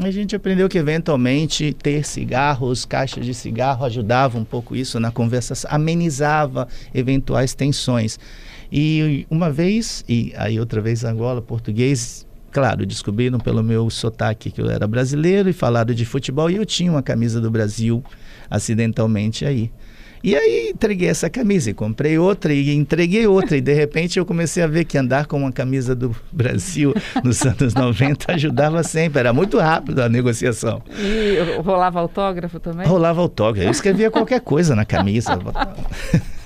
a 0.00 0.10
gente 0.10 0.34
aprendeu 0.34 0.68
que 0.68 0.76
eventualmente 0.76 1.72
ter 1.72 2.04
cigarros, 2.04 2.84
caixas 2.84 3.24
de 3.24 3.32
cigarro 3.32 3.84
ajudava 3.84 4.36
um 4.36 4.44
pouco 4.44 4.74
isso 4.74 4.98
na 4.98 5.12
conversação, 5.12 5.70
amenizava 5.72 6.66
eventuais 6.92 7.54
tensões. 7.54 8.18
E 8.72 9.24
uma 9.30 9.52
vez, 9.52 10.04
e 10.08 10.32
aí 10.36 10.58
outra 10.58 10.80
vez 10.80 11.04
Angola, 11.04 11.40
português, 11.40 12.25
claro, 12.56 12.86
descobriram 12.86 13.38
pelo 13.38 13.62
meu 13.62 13.90
sotaque 13.90 14.50
que 14.50 14.62
eu 14.62 14.70
era 14.70 14.86
brasileiro 14.86 15.50
e 15.50 15.52
falaram 15.52 15.94
de 15.94 16.06
futebol 16.06 16.50
e 16.50 16.56
eu 16.56 16.64
tinha 16.64 16.90
uma 16.90 17.02
camisa 17.02 17.38
do 17.38 17.50
Brasil 17.50 18.02
acidentalmente 18.48 19.44
aí. 19.44 19.70
E 20.24 20.34
aí 20.34 20.70
entreguei 20.70 21.10
essa 21.10 21.28
camisa 21.28 21.68
e 21.68 21.74
comprei 21.74 22.16
outra 22.16 22.54
e 22.54 22.74
entreguei 22.74 23.26
outra. 23.26 23.58
E 23.58 23.60
de 23.60 23.74
repente 23.74 24.18
eu 24.18 24.24
comecei 24.24 24.62
a 24.62 24.66
ver 24.66 24.86
que 24.86 24.96
andar 24.96 25.26
com 25.26 25.36
uma 25.36 25.52
camisa 25.52 25.94
do 25.94 26.16
Brasil 26.32 26.94
nos 27.22 27.42
anos 27.42 27.74
90 27.74 28.32
ajudava 28.32 28.82
sempre. 28.82 29.20
Era 29.20 29.34
muito 29.34 29.58
rápido 29.58 30.00
a 30.00 30.08
negociação. 30.08 30.82
E 30.98 31.60
rolava 31.62 32.00
autógrafo 32.00 32.58
também? 32.58 32.86
Rolava 32.86 33.20
autógrafo. 33.20 33.68
Eu 33.68 33.70
escrevia 33.70 34.10
qualquer 34.10 34.40
coisa 34.40 34.74
na 34.74 34.86
camisa. 34.86 35.38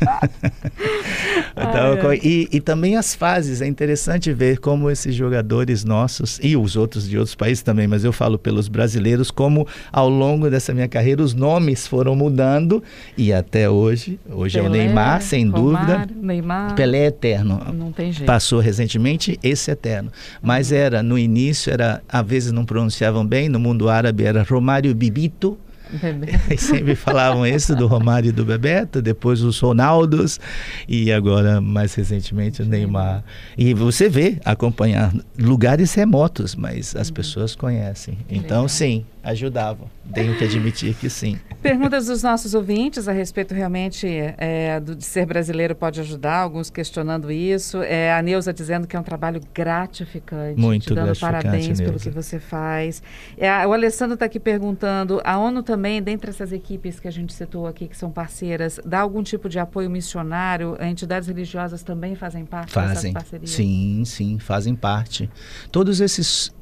então, 1.57 2.15
e, 2.15 2.49
e, 2.51 2.61
também 2.61 2.97
as 2.97 3.15
fases. 3.15 3.61
É 3.61 3.67
interessante 3.67 4.33
ver 4.33 4.59
como 4.59 4.91
esses 4.91 5.15
jogadores 5.15 5.85
nossos, 5.85 6.39
e 6.43 6.57
os 6.57 6.77
outros 6.77 7.09
de 7.09 7.19
outros 7.19 7.35
países 7.35 7.63
também, 7.63 7.87
mas 7.87 8.05
eu 8.05 8.13
falo 8.13 8.39
pelos 8.39 8.69
brasileiros, 8.69 9.31
como 9.31 9.67
ao 9.93 10.09
longo 10.09 10.49
dessa 10.51 10.73
minha 10.73 10.89
carreira 10.89 11.23
os 11.23 11.35
nomes 11.35 11.87
foram 11.87 12.15
mudando 12.15 12.83
e 13.17 13.33
até 13.33 13.69
hoje, 13.69 14.19
hoje 14.31 14.59
Pelé, 14.59 14.67
é 14.67 14.69
o 14.69 14.73
Neymar, 14.73 15.23
sem 15.23 15.49
Romário, 15.49 15.87
dúvida. 15.87 16.09
Neymar. 16.21 16.75
Pelé 16.75 16.99
é 16.99 17.07
eterno. 17.07 17.61
Não 17.73 17.93
tem 17.93 18.13
jeito. 18.13 18.27
Passou 18.27 18.61
recentemente, 18.61 19.39
esse 19.43 19.71
é 19.71 19.73
eterno. 19.73 20.11
Mas 20.43 20.71
uhum. 20.71 20.77
era, 20.77 21.03
no 21.03 21.19
início, 21.19 21.73
era, 21.73 22.03
às 22.09 22.27
vezes 22.27 22.53
não 22.53 22.65
pronunciavam 22.65 23.27
bem, 23.27 23.49
no 23.49 23.61
mundo 23.61 23.89
árabe 23.89 24.25
era 24.25 24.43
Romário 24.43 24.95
Bibito 24.95 25.59
e 26.51 26.57
sempre 26.57 26.95
falavam 26.95 27.47
isso 27.47 27.75
do 27.75 27.87
Romário 27.87 28.29
e 28.29 28.33
do 28.33 28.45
Bebeto, 28.45 29.03
depois 29.03 29.43
os 29.43 29.59
Ronaldos 29.59 30.39
e 30.89 31.13
agora 31.13 31.61
mais 31.61 31.95
recentemente 31.95 32.63
o 32.63 32.65
Neymar. 32.65 33.25
E 33.57 33.75
você 33.75 34.09
vê 34.09 34.39
acompanhar 34.45 35.13
lugares 35.39 35.95
remotos, 35.95 36.55
mas 36.55 36.95
as 36.95 37.09
uhum. 37.09 37.15
pessoas 37.15 37.55
conhecem. 37.55 38.19
Então, 38.29 38.69
sim, 38.69 39.05
ajudava. 39.23 39.87
Tenho 40.13 40.37
que 40.37 40.45
admitir 40.45 40.95
que 40.95 41.09
sim. 41.09 41.39
Perguntas 41.63 42.07
dos 42.07 42.23
nossos 42.23 42.55
ouvintes 42.55 43.07
a 43.07 43.13
respeito 43.13 43.55
realmente 43.55 44.07
é, 44.39 44.81
do, 44.81 44.97
de 44.97 45.05
ser 45.05 45.27
brasileiro 45.27 45.75
pode 45.75 46.01
ajudar, 46.01 46.39
alguns 46.39 46.71
questionando 46.71 47.31
isso. 47.31 47.83
É, 47.83 48.13
a 48.13 48.23
Neuza 48.23 48.53
dizendo 48.53 48.87
que 48.87 48.97
é 48.97 49.01
um 49.01 49.03
trabalho 49.03 49.41
gratificante. 49.55 50.59
Muito 50.59 50.85
te 50.85 50.95
dando 50.95 51.07
gratificante, 51.07 51.43
parabéns 51.43 51.67
Neuza. 51.67 51.85
pelo 51.85 51.99
que 51.99 52.11
você 52.11 52.39
faz. 52.39 53.03
É, 53.37 53.67
o 53.67 53.73
Alessandro 53.73 54.15
está 54.15 54.27
aqui 54.27 54.41
perguntando, 54.41 55.21
a 55.23 55.39
ONU 55.39 55.63
também, 55.63 56.03
dentre 56.03 56.31
essas 56.31 56.53
equipes 56.53 56.99
que 56.99 57.07
a 57.07 57.13
gente 57.13 57.33
citou 57.33 57.67
aqui, 57.67 57.87
que 57.89 57.97
são 57.97 58.11
parceiras, 58.11 58.81
dá 58.85 59.01
algum 59.01 59.23
tipo 59.23 59.49
de 59.49 59.59
apoio 59.59 59.91
missionário? 59.91 60.77
Entidades 60.81 61.29
religiosas 61.29 61.83
também 61.83 62.15
fazem 62.15 62.45
parte 62.45 62.73
fazem. 62.73 62.95
dessas 62.95 63.13
parcerias? 63.13 63.51
Sim, 63.51 64.03
sim, 64.05 64.39
fazem 64.39 64.75
parte. 64.75 65.31
Todos 65.71 66.01
esses 66.01 66.53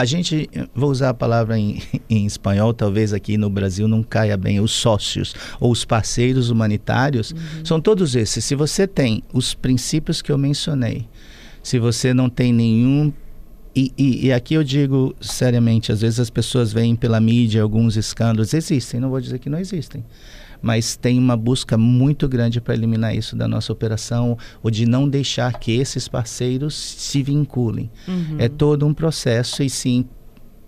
a 0.00 0.04
gente, 0.04 0.48
vou 0.74 0.90
usar 0.90 1.10
a 1.10 1.14
palavra 1.14 1.58
em, 1.58 1.82
em, 2.08 2.24
espanhol, 2.24 2.72
talvez 2.72 3.12
aqui 3.12 3.36
no 3.36 3.50
Brasil 3.50 3.88
não 3.88 4.02
caia 4.02 4.36
bem, 4.36 4.60
os 4.60 4.70
sócios 4.70 5.34
ou 5.58 5.72
os 5.72 5.84
parceiros 5.84 6.50
humanitários, 6.50 7.32
uhum. 7.32 7.64
são 7.64 7.80
todos 7.80 8.14
esses. 8.14 8.44
Se 8.44 8.54
você 8.54 8.86
tem 8.86 9.22
os 9.32 9.54
princípios 9.54 10.22
que 10.22 10.30
eu 10.30 10.38
mencionei, 10.38 11.08
se 11.62 11.78
você 11.78 12.14
não 12.14 12.30
tem 12.30 12.52
nenhum. 12.52 13.12
E, 13.74 13.92
e, 13.98 14.26
e 14.26 14.32
aqui 14.32 14.54
eu 14.54 14.64
digo 14.64 15.14
seriamente, 15.20 15.92
às 15.92 16.00
vezes 16.00 16.18
as 16.18 16.30
pessoas 16.30 16.72
veem 16.72 16.96
pela 16.96 17.20
mídia 17.20 17.62
alguns 17.62 17.96
escândalos, 17.96 18.54
existem, 18.54 18.98
não 18.98 19.10
vou 19.10 19.20
dizer 19.20 19.38
que 19.38 19.50
não 19.50 19.58
existem 19.58 20.04
mas 20.60 20.96
tem 20.96 21.18
uma 21.18 21.36
busca 21.36 21.76
muito 21.76 22.28
grande 22.28 22.60
para 22.60 22.74
eliminar 22.74 23.14
isso 23.14 23.36
da 23.36 23.46
nossa 23.46 23.72
operação 23.72 24.36
ou 24.62 24.70
de 24.70 24.86
não 24.86 25.08
deixar 25.08 25.58
que 25.58 25.72
esses 25.72 26.08
parceiros 26.08 26.74
se 26.74 27.22
vinculem. 27.22 27.90
Uhum. 28.06 28.36
É 28.38 28.48
todo 28.48 28.86
um 28.86 28.94
processo 28.94 29.62
e 29.62 29.70
sim 29.70 30.06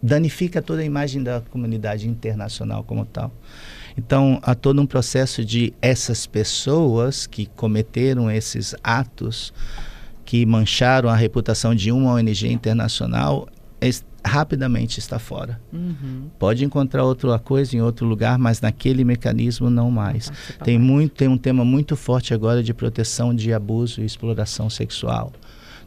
danifica 0.02 0.62
toda 0.62 0.80
a 0.80 0.84
imagem 0.84 1.22
da 1.22 1.40
comunidade 1.40 2.08
internacional 2.08 2.82
como 2.84 3.04
tal. 3.04 3.32
Então, 3.96 4.38
há 4.42 4.54
todo 4.54 4.80
um 4.80 4.86
processo 4.86 5.44
de 5.44 5.74
essas 5.82 6.26
pessoas 6.26 7.26
que 7.26 7.46
cometeram 7.46 8.30
esses 8.30 8.74
atos 8.82 9.52
que 10.24 10.46
mancharam 10.46 11.08
a 11.08 11.16
reputação 11.16 11.74
de 11.74 11.90
uma 11.90 12.12
ONG 12.12 12.50
internacional, 12.50 13.48
rapidamente 14.24 14.98
está 14.98 15.18
fora. 15.18 15.60
Uhum. 15.72 16.28
Pode 16.38 16.64
encontrar 16.64 17.04
outra 17.04 17.38
coisa 17.38 17.76
em 17.76 17.80
outro 17.80 18.06
lugar, 18.06 18.38
mas 18.38 18.60
naquele 18.60 19.04
mecanismo 19.04 19.70
não 19.70 19.90
mais. 19.90 20.30
Tem 20.62 20.78
muito, 20.78 21.14
tem 21.14 21.28
um 21.28 21.38
tema 21.38 21.64
muito 21.64 21.96
forte 21.96 22.34
agora 22.34 22.62
de 22.62 22.74
proteção 22.74 23.34
de 23.34 23.52
abuso 23.52 24.00
e 24.00 24.04
exploração 24.04 24.68
sexual. 24.68 25.32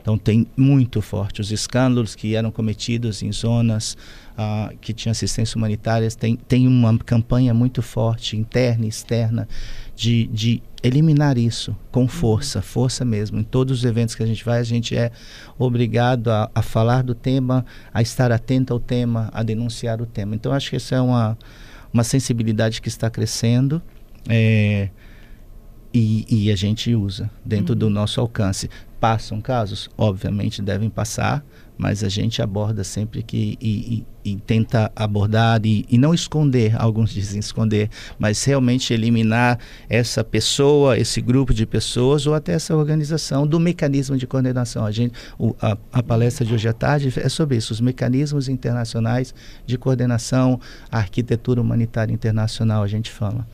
Então 0.04 0.18
tem 0.18 0.46
muito 0.58 1.02
forte 1.02 1.40
os 1.40 1.50
escândalos 1.50 2.14
que 2.14 2.36
eram 2.36 2.52
cometidos 2.52 3.24
em 3.24 3.32
zonas 3.32 3.96
uh, 4.34 4.76
que 4.82 4.94
tinham 4.94 5.12
assistência 5.12 5.58
humanitária. 5.58 6.10
Tem, 6.12 6.36
tem 6.36 6.68
uma 6.68 6.98
campanha 6.98 7.54
muito 7.54 7.82
forte, 7.82 8.36
interna 8.36 8.86
e 8.86 8.90
externa, 8.90 9.48
de, 9.96 10.28
de 10.28 10.64
eliminar 10.82 11.38
isso 11.38 11.76
com 11.92 12.02
uhum. 12.02 12.08
força, 12.08 12.62
força 12.62 13.06
mesmo. 13.06 13.40
Em 13.40 13.44
todos 13.44 13.80
os 13.80 13.86
eventos 13.86 14.16
que 14.16 14.24
a 14.24 14.26
gente 14.26 14.44
vai, 14.44 14.60
a 14.60 14.64
gente 14.64 14.96
é 14.96 15.12
obrigado 15.58 16.30
a, 16.30 16.50
a, 16.54 16.62
falar 16.62 17.04
do 17.04 17.16
tema, 17.16 17.66
a 17.94 18.02
estar 18.02 18.32
atento 18.32 18.74
ao 18.74 18.80
tema, 18.80 19.30
a 19.34 19.44
denunciar 19.44 20.02
o 20.02 20.06
tema. 20.06 20.36
Então, 20.36 20.52
acho 20.52 20.70
que 20.70 20.76
essa 20.76 20.96
é 20.96 21.02
uma, 21.02 21.38
uma 21.94 22.04
sensibilidade 22.04 22.82
que 22.82 22.90
está 22.90 23.10
crescendo. 23.10 23.82
É, 24.28 24.90
e, 25.94 26.26
e, 26.28 26.52
a 26.52 26.56
gente 26.56 26.96
usa 26.96 27.30
dentro 27.46 27.74
uhum. 27.74 27.80
do 27.80 27.90
nosso 27.90 28.20
alcance. 28.20 28.70
Passam 29.00 29.40
casos? 29.40 29.90
Obviamente 29.96 30.62
devem 30.62 30.90
passar, 30.90 31.46
mas 31.78 32.04
a 32.04 32.10
gente 32.10 32.42
aborda 32.42 32.84
sempre 32.84 33.24
que 33.24 33.58
e, 33.60 34.06
e, 34.24 34.34
e 34.34 34.36
tenta 34.38 34.92
abordar 34.96 35.62
e, 35.66 35.86
e, 35.90 35.98
não 35.98 36.14
esconder, 36.14 36.80
alguns 36.80 37.12
dizem 37.12 37.40
esconder, 37.40 37.90
mas 38.18 38.44
realmente 38.44 38.94
eliminar 38.94 39.60
essa 39.90 40.24
pessoa, 40.24 40.98
esse 40.98 41.20
grupo 41.22 41.54
de 41.54 41.66
pessoas 41.66 42.28
ou 42.28 42.34
até 42.34 42.54
essa 42.54 42.76
organização 42.76 43.46
do 43.46 43.60
mecanismo 43.60 44.18
de 44.18 44.28
coordenação. 44.28 44.86
A, 44.86 44.92
gente, 44.92 45.14
o, 45.38 45.56
a, 45.62 45.78
a 45.92 46.04
palestra 46.04 46.46
de 46.46 46.54
hoje 46.54 46.68
à 46.68 46.74
tarde 46.74 47.14
é 47.18 47.30
sobre 47.30 47.58
isso, 47.58 47.74
os 47.74 47.82
mecanismos 47.82 48.48
internacionais 48.48 49.34
de 49.66 49.78
coordenação, 49.78 50.60
a 50.92 51.00
arquitetura 51.00 51.62
humanitária 51.62 52.14
internacional, 52.14 52.84
a 52.84 52.88
gente 52.88 53.12
fala. 53.12 53.48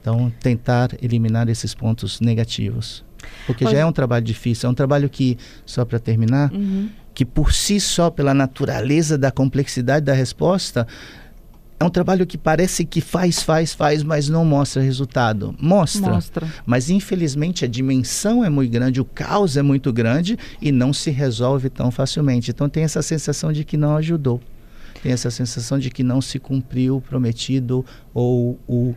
Então, 0.00 0.30
tentar 0.40 0.90
eliminar 1.00 1.48
esses 1.48 1.74
pontos 1.74 2.20
negativos. 2.20 3.02
Porque 3.46 3.64
Pode... 3.64 3.74
já 3.74 3.82
é 3.82 3.86
um 3.86 3.92
trabalho 3.92 4.24
difícil, 4.24 4.68
é 4.68 4.70
um 4.70 4.74
trabalho 4.74 5.08
que, 5.08 5.38
só 5.64 5.84
para 5.84 5.98
terminar, 5.98 6.52
uhum. 6.52 6.90
Que 7.14 7.24
por 7.24 7.52
si 7.52 7.78
só, 7.78 8.10
pela 8.10 8.34
natureza 8.34 9.16
da 9.16 9.30
complexidade 9.30 10.04
da 10.04 10.12
resposta, 10.12 10.86
é 11.78 11.84
um 11.84 11.90
trabalho 11.90 12.26
que 12.26 12.38
parece 12.38 12.84
que 12.84 13.00
faz, 13.00 13.42
faz, 13.42 13.72
faz, 13.72 14.02
mas 14.02 14.28
não 14.28 14.44
mostra 14.44 14.82
resultado. 14.82 15.54
Mostra. 15.60 16.12
Mostra. 16.12 16.48
Mas 16.64 16.90
infelizmente 16.90 17.64
a 17.64 17.68
dimensão 17.68 18.44
é 18.44 18.50
muito 18.50 18.70
grande, 18.72 19.00
o 19.00 19.04
caos 19.04 19.56
é 19.56 19.62
muito 19.62 19.92
grande 19.92 20.38
e 20.60 20.72
não 20.72 20.92
se 20.92 21.10
resolve 21.10 21.68
tão 21.70 21.90
facilmente. 21.90 22.50
Então 22.50 22.68
tem 22.68 22.84
essa 22.84 23.02
sensação 23.02 23.52
de 23.52 23.64
que 23.64 23.76
não 23.76 23.96
ajudou. 23.96 24.40
Tem 25.02 25.12
essa 25.12 25.30
sensação 25.30 25.78
de 25.78 25.90
que 25.90 26.02
não 26.02 26.20
se 26.20 26.38
cumpriu 26.38 26.96
o 26.96 27.00
prometido 27.00 27.84
ou 28.12 28.58
o 28.66 28.94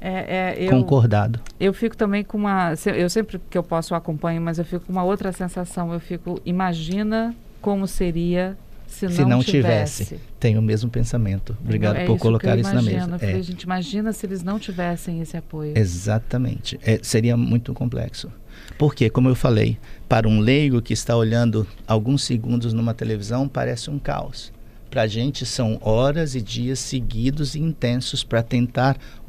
é, 0.00 0.54
é, 0.56 0.64
eu, 0.66 0.70
concordado. 0.70 1.40
Eu 1.58 1.72
fico 1.72 1.96
também 1.96 2.22
com 2.22 2.36
uma. 2.36 2.74
Eu 2.94 3.08
sempre 3.08 3.40
que 3.48 3.56
eu 3.56 3.62
posso 3.62 3.94
eu 3.94 3.96
acompanho, 3.96 4.40
mas 4.40 4.58
eu 4.58 4.64
fico 4.64 4.84
com 4.84 4.92
uma 4.92 5.02
outra 5.02 5.32
sensação. 5.32 5.92
Eu 5.94 6.00
fico, 6.00 6.38
imagina 6.44 7.34
como 7.64 7.86
seria 7.86 8.58
se, 8.86 9.08
se 9.08 9.22
não, 9.22 9.30
não 9.30 9.42
tivesse. 9.42 10.04
tivesse. 10.04 10.24
Tenho 10.38 10.60
o 10.60 10.62
mesmo 10.62 10.90
pensamento. 10.90 11.56
Obrigado 11.64 11.96
é 11.96 12.04
por 12.04 12.18
colocar 12.18 12.58
isso 12.58 12.70
imagino. 12.70 13.06
na 13.06 13.18
mesa. 13.18 13.24
é. 13.24 13.42
gente, 13.42 13.62
imagina 13.62 14.12
se 14.12 14.26
eles 14.26 14.42
não 14.42 14.58
tivessem 14.58 15.22
esse 15.22 15.34
apoio. 15.34 15.72
Exatamente. 15.74 16.78
É, 16.84 17.00
seria 17.02 17.38
muito 17.38 17.72
complexo. 17.72 18.30
Porque, 18.78 19.08
como 19.08 19.30
eu 19.30 19.34
falei, 19.34 19.78
para 20.06 20.28
um 20.28 20.40
leigo 20.40 20.82
que 20.82 20.92
está 20.92 21.16
olhando 21.16 21.66
alguns 21.86 22.22
segundos 22.22 22.74
numa 22.74 22.92
televisão, 22.92 23.48
parece 23.48 23.90
um 23.90 23.98
caos 23.98 24.52
para 24.90 25.02
a 25.02 25.06
gente 25.08 25.44
são 25.44 25.76
horas 25.82 26.36
e 26.36 26.40
dias 26.40 26.78
seguidos 26.78 27.56
e 27.56 27.58
intensos 27.58 28.22
para 28.22 28.44
tentar, 28.44 28.96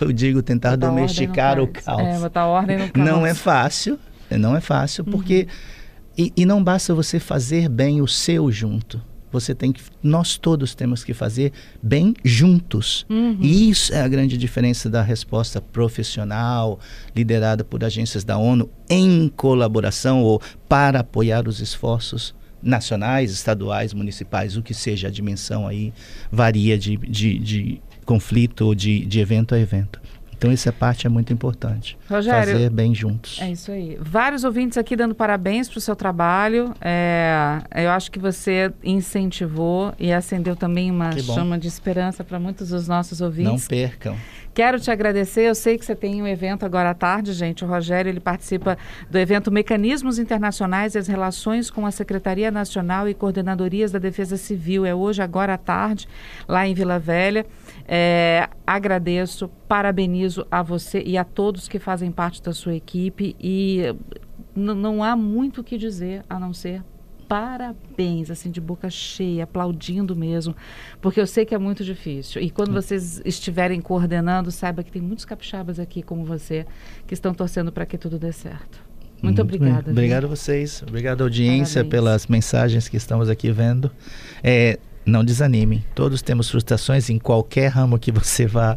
eu 0.00 0.12
digo, 0.12 0.42
tentar 0.42 0.70
botar 0.72 0.88
domesticar 0.88 1.60
o 1.60 1.68
caos. 1.68 2.00
É, 2.00 2.18
botar 2.18 2.46
ordem 2.46 2.78
no 2.78 2.90
caos. 2.90 3.06
Não 3.06 3.24
é 3.24 3.32
fácil, 3.32 3.96
não 4.28 4.56
é 4.56 4.60
fácil, 4.60 5.04
uhum. 5.06 5.12
E, 6.16 6.32
e 6.36 6.46
não 6.46 6.62
basta 6.62 6.94
você 6.94 7.18
fazer 7.18 7.68
bem 7.68 8.00
o 8.00 8.08
seu 8.08 8.50
junto 8.50 9.00
você 9.34 9.52
tem 9.52 9.72
que 9.72 9.82
nós 10.00 10.38
todos 10.38 10.76
temos 10.76 11.02
que 11.02 11.12
fazer 11.12 11.52
bem 11.82 12.14
juntos 12.24 13.04
uhum. 13.10 13.36
e 13.40 13.68
isso 13.68 13.92
é 13.92 14.00
a 14.00 14.06
grande 14.06 14.38
diferença 14.38 14.88
da 14.88 15.02
resposta 15.02 15.60
profissional 15.60 16.78
liderada 17.16 17.64
por 17.64 17.82
agências 17.82 18.22
da 18.22 18.38
ONU 18.38 18.70
em 18.88 19.28
colaboração 19.36 20.22
ou 20.22 20.40
para 20.68 21.00
apoiar 21.00 21.48
os 21.48 21.60
esforços 21.60 22.32
nacionais, 22.62 23.30
estaduais, 23.30 23.92
municipais, 23.92 24.56
o 24.56 24.62
que 24.62 24.72
seja, 24.72 25.08
a 25.08 25.10
dimensão 25.10 25.66
aí 25.66 25.92
varia 26.32 26.78
de, 26.78 26.96
de, 26.96 27.38
de 27.38 27.82
conflito, 28.06 28.74
de, 28.74 29.04
de 29.04 29.20
evento 29.20 29.54
a 29.54 29.58
evento. 29.58 30.00
Então 30.44 30.52
essa 30.52 30.70
parte 30.70 31.06
é 31.06 31.10
muito 31.10 31.32
importante. 31.32 31.96
Rogério, 32.06 32.52
fazer 32.52 32.68
bem 32.68 32.94
juntos. 32.94 33.40
É 33.40 33.50
isso 33.50 33.72
aí. 33.72 33.96
Vários 33.98 34.44
ouvintes 34.44 34.76
aqui 34.76 34.94
dando 34.94 35.14
parabéns 35.14 35.70
para 35.70 35.78
o 35.78 35.80
seu 35.80 35.96
trabalho. 35.96 36.74
É, 36.82 37.62
eu 37.74 37.90
acho 37.90 38.10
que 38.10 38.18
você 38.18 38.70
incentivou 38.82 39.94
e 39.98 40.12
acendeu 40.12 40.54
também 40.54 40.90
uma 40.90 41.12
chama 41.12 41.58
de 41.58 41.66
esperança 41.66 42.22
para 42.22 42.38
muitos 42.38 42.68
dos 42.68 42.86
nossos 42.86 43.22
ouvintes. 43.22 43.52
Não 43.52 43.58
percam. 43.58 44.16
Quero 44.52 44.78
te 44.78 44.90
agradecer. 44.90 45.48
Eu 45.48 45.54
sei 45.54 45.78
que 45.78 45.84
você 45.84 45.96
tem 45.96 46.22
um 46.22 46.26
evento 46.26 46.64
agora 46.66 46.90
à 46.90 46.94
tarde, 46.94 47.32
gente. 47.32 47.64
O 47.64 47.68
Rogério 47.68 48.10
ele 48.10 48.20
participa 48.20 48.76
do 49.10 49.18
evento 49.18 49.50
Mecanismos 49.50 50.18
Internacionais 50.18 50.94
e 50.94 50.98
as 50.98 51.08
Relações 51.08 51.70
com 51.70 51.86
a 51.86 51.90
Secretaria 51.90 52.50
Nacional 52.50 53.08
e 53.08 53.14
Coordenadorias 53.14 53.90
da 53.90 53.98
Defesa 53.98 54.36
Civil. 54.36 54.84
É 54.84 54.94
hoje, 54.94 55.22
agora 55.22 55.54
à 55.54 55.58
tarde, 55.58 56.06
lá 56.46 56.68
em 56.68 56.74
Vila 56.74 56.98
Velha. 56.98 57.46
É, 57.86 58.48
agradeço, 58.66 59.48
parabenizo 59.68 60.46
a 60.50 60.62
você 60.62 61.02
e 61.04 61.18
a 61.18 61.24
todos 61.24 61.68
que 61.68 61.78
fazem 61.78 62.10
parte 62.10 62.42
da 62.42 62.52
sua 62.52 62.74
equipe 62.74 63.36
e 63.38 63.94
não 64.54 65.02
há 65.02 65.16
muito 65.16 65.60
o 65.60 65.64
que 65.64 65.76
dizer 65.76 66.24
a 66.28 66.38
não 66.38 66.52
ser 66.54 66.82
parabéns, 67.28 68.30
assim, 68.30 68.50
de 68.50 68.60
boca 68.60 68.88
cheia, 68.90 69.44
aplaudindo 69.44 70.14
mesmo, 70.14 70.54
porque 71.00 71.20
eu 71.20 71.26
sei 71.26 71.44
que 71.44 71.54
é 71.54 71.58
muito 71.58 71.84
difícil. 71.84 72.40
E 72.40 72.50
quando 72.50 72.72
vocês 72.72 73.20
estiverem 73.24 73.80
coordenando, 73.80 74.50
saiba 74.50 74.82
que 74.82 74.92
tem 74.92 75.02
muitos 75.02 75.24
capixabas 75.24 75.80
aqui, 75.80 76.02
como 76.02 76.24
você, 76.24 76.66
que 77.06 77.14
estão 77.14 77.34
torcendo 77.34 77.72
para 77.72 77.86
que 77.86 77.98
tudo 77.98 78.18
dê 78.18 78.30
certo. 78.30 78.78
Muito, 79.22 79.24
muito 79.24 79.42
obrigada. 79.42 79.90
Obrigado 79.90 80.24
a 80.24 80.28
vocês, 80.28 80.82
obrigado 80.86 81.22
à 81.22 81.24
audiência 81.24 81.82
Parabéns. 81.82 81.90
pelas 81.90 82.26
mensagens 82.26 82.88
que 82.88 82.96
estamos 82.96 83.28
aqui 83.28 83.50
vendo. 83.50 83.90
É, 84.42 84.78
não 85.04 85.24
desanime, 85.24 85.84
todos 85.94 86.22
temos 86.22 86.50
frustrações 86.50 87.10
em 87.10 87.18
qualquer 87.18 87.68
ramo 87.68 87.98
que 87.98 88.10
você 88.10 88.46
vá, 88.48 88.76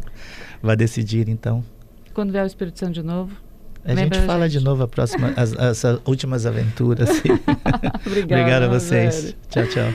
vá 0.62 0.74
decidir, 0.74 1.28
então. 1.28 1.64
Quando 2.14 2.32
vier 2.32 2.44
o 2.44 2.46
Espírito 2.46 2.78
Santo 2.78 2.94
de 2.94 3.02
novo, 3.02 3.32
a 3.84 3.94
gente 3.94 4.20
fala 4.22 4.48
gente. 4.48 4.58
de 4.58 4.64
novo 4.64 4.82
a 4.82 4.88
próxima, 4.88 5.32
as, 5.36 5.54
as 5.54 6.00
últimas 6.04 6.44
aventuras. 6.44 7.08
Obrigada, 8.04 8.42
Obrigado 8.42 8.62
a 8.64 8.68
vocês. 8.68 9.36
Tchau, 9.48 9.66
tchau. 9.66 9.92